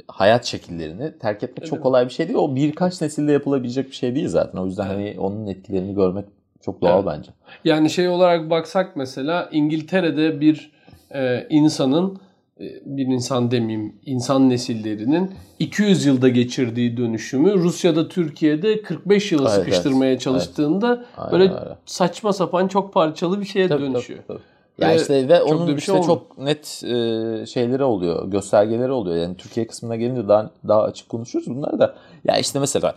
hayat 0.08 0.44
şekillerini 0.44 1.18
terk 1.18 1.42
etmek 1.42 1.66
çok 1.66 1.76
Evet. 1.76 1.82
kolay 1.82 2.04
bir 2.04 2.11
şey 2.12 2.28
değil. 2.28 2.38
O 2.38 2.56
birkaç 2.56 3.00
nesilde 3.00 3.32
yapılabilecek 3.32 3.90
bir 3.90 3.96
şey 3.96 4.14
değil 4.14 4.28
zaten. 4.28 4.58
O 4.58 4.66
yüzden 4.66 4.87
hani 4.87 5.16
onun 5.18 5.46
etkilerini 5.46 5.94
görmek 5.94 6.24
çok 6.64 6.81
doğal 6.83 7.03
Evet. 7.05 7.16
bence. 7.18 7.31
yani 7.64 7.90
şey 7.90 8.09
olarak 8.09 8.51
baksak 8.51 8.97
mesela 8.97 9.49
İngiltere'de 9.53 10.40
bir 10.40 10.73
e, 11.14 11.47
insanın 11.51 12.18
e, 12.61 12.64
bir 12.85 13.07
insan 13.07 13.51
demeyeyim 13.51 13.94
insan 14.07 14.49
nesillerinin 14.51 15.31
200 15.59 16.07
yılda 16.07 16.29
geçirdiği 16.29 16.97
dönüşümü 16.97 17.55
Rusya'da 17.55 18.09
Türkiye'de 18.09 18.83
45 18.83 19.33
yıla 19.33 19.42
Evet, 19.55 19.59
sıkıştırmaya 19.59 20.18
çalıştığında 20.18 21.05
Aynen 21.16 21.33
böyle 21.33 21.44
öyle. 21.44 21.77
saçma 21.87 22.33
sapan 22.33 22.68
çok 22.68 22.92
parçalı 22.92 23.40
bir 23.40 23.47
şeye 23.47 23.68
Tabii, 23.68 23.83
dönüşüyor. 23.83 24.21
tabii, 24.29 24.38
tabii. 24.38 24.59
Ya 24.85 24.90
Ve 24.90 24.97
işte 24.97 25.29
ve 25.29 25.42
onun 25.42 25.77
işte 25.77 25.92
şey 25.92 26.03
çok 26.03 26.38
net 26.38 26.83
e, 26.85 27.47
şeyleri 27.47 27.85
oluyor, 27.85 28.31
göstergeleri 28.31 28.92
oluyor. 28.92 29.16
Yani 29.16 29.37
Türkiye 29.37 29.66
kısmına 29.66 29.97
gelince 29.97 30.29
daha 30.29 30.51
daha 30.68 30.83
açık 30.83 31.09
konuşuruz 31.09 31.47
bunları 31.47 31.79
da. 31.79 31.94
Ya 32.25 32.37
işte 32.38 32.59
mesela 32.59 32.94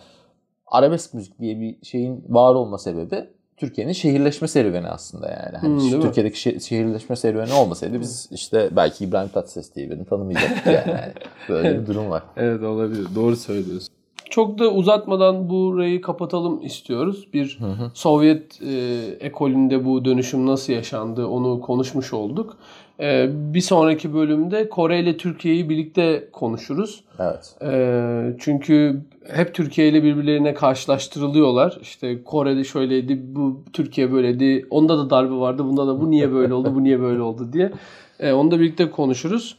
arabesk 0.67 1.13
müzik 1.13 1.39
diye 1.39 1.59
bir 1.59 1.75
şeyin 1.85 2.23
var 2.29 2.55
olma 2.55 2.77
sebebi 2.77 3.29
Türkiye'nin 3.61 3.93
şehirleşme 3.93 4.47
serüveni 4.47 4.87
aslında 4.87 5.29
yani. 5.29 5.57
Hani 5.57 5.91
Hmm? 5.93 6.01
Türkiye'deki 6.01 6.49
şe- 6.49 6.59
şehirleşme 6.59 7.15
serüveni 7.15 7.53
olmasaydı 7.53 7.99
biz 8.01 8.27
işte 8.31 8.69
belki 8.75 9.05
İbrahim 9.05 9.29
Tatlıses 9.29 9.75
diye 9.75 9.89
birini 9.89 10.05
tanımayacaktık. 10.05 10.65
Yani 10.65 11.13
Böyle 11.49 11.81
bir 11.81 11.87
durum 11.87 12.09
var. 12.09 12.23
Evet 12.37 12.63
olabilir. 12.63 13.07
Doğru 13.15 13.35
söylüyorsun. 13.35 13.87
Çok 14.31 14.59
da 14.59 14.71
uzatmadan 14.71 15.49
burayı 15.49 16.01
kapatalım 16.01 16.61
istiyoruz. 16.65 17.27
Bir 17.33 17.57
Hı 17.59 17.65
hı. 17.65 17.91
Sovyet 17.93 18.61
e, 18.61 19.01
ekolünde 19.19 19.85
bu 19.85 20.05
dönüşüm 20.05 20.47
nasıl 20.47 20.73
yaşandı 20.73 21.27
onu 21.27 21.61
konuşmuş 21.61 22.13
olduk. 22.13 22.57
E, 22.99 23.29
bir 23.53 23.61
sonraki 23.61 24.13
bölümde 24.13 24.69
Kore 24.69 24.99
ile 24.99 25.17
Türkiye'yi 25.17 25.69
birlikte 25.69 26.29
konuşuruz. 26.31 27.03
Evet. 27.19 27.55
E, 27.61 28.35
çünkü 28.39 29.01
hep 29.33 29.53
Türkiye 29.55 29.87
ile 29.89 30.03
birbirlerine 30.03 30.53
karşılaştırılıyorlar. 30.53 31.77
İşte 31.81 32.23
Kore'de 32.23 32.63
şöyleydi, 32.63 33.35
bu 33.35 33.63
Türkiye 33.73 34.11
böyleydi. 34.11 34.67
Onda 34.69 34.97
da 34.97 35.09
darbe 35.09 35.35
vardı, 35.35 35.65
bunda 35.65 35.87
da 35.87 36.01
bu 36.01 36.11
niye 36.11 36.31
böyle 36.31 36.53
oldu, 36.53 36.75
bu 36.75 36.83
niye 36.83 36.99
böyle 36.99 37.21
oldu 37.21 37.53
diye. 37.53 37.71
E, 38.19 38.31
onu 38.33 38.51
da 38.51 38.59
birlikte 38.59 38.91
konuşuruz. 38.91 39.57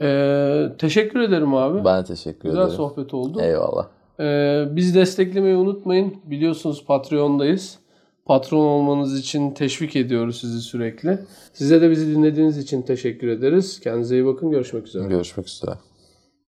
E, 0.00 0.66
teşekkür 0.78 1.20
ederim 1.20 1.54
abi. 1.54 1.84
Ben 1.84 2.04
teşekkür 2.04 2.48
Güzel 2.48 2.62
ederim. 2.62 2.76
sohbet 2.76 3.14
oldu. 3.14 3.40
Eyvallah. 3.40 3.86
Ee, 4.20 4.64
bizi 4.70 4.94
desteklemeyi 4.94 5.56
unutmayın. 5.56 6.16
Biliyorsunuz 6.24 6.84
Patreon'dayız. 6.86 7.78
Patron 8.24 8.64
olmanız 8.64 9.18
için 9.18 9.50
teşvik 9.50 9.96
ediyoruz 9.96 10.40
sizi 10.40 10.60
sürekli. 10.60 11.18
Size 11.52 11.80
de 11.80 11.90
bizi 11.90 12.16
dinlediğiniz 12.16 12.58
için 12.58 12.82
teşekkür 12.82 13.28
ederiz. 13.28 13.80
Kendinize 13.80 14.16
iyi 14.16 14.26
bakın. 14.26 14.50
Görüşmek 14.50 14.86
üzere. 14.86 15.08
Görüşmek 15.08 15.48
üzere. 15.48 15.74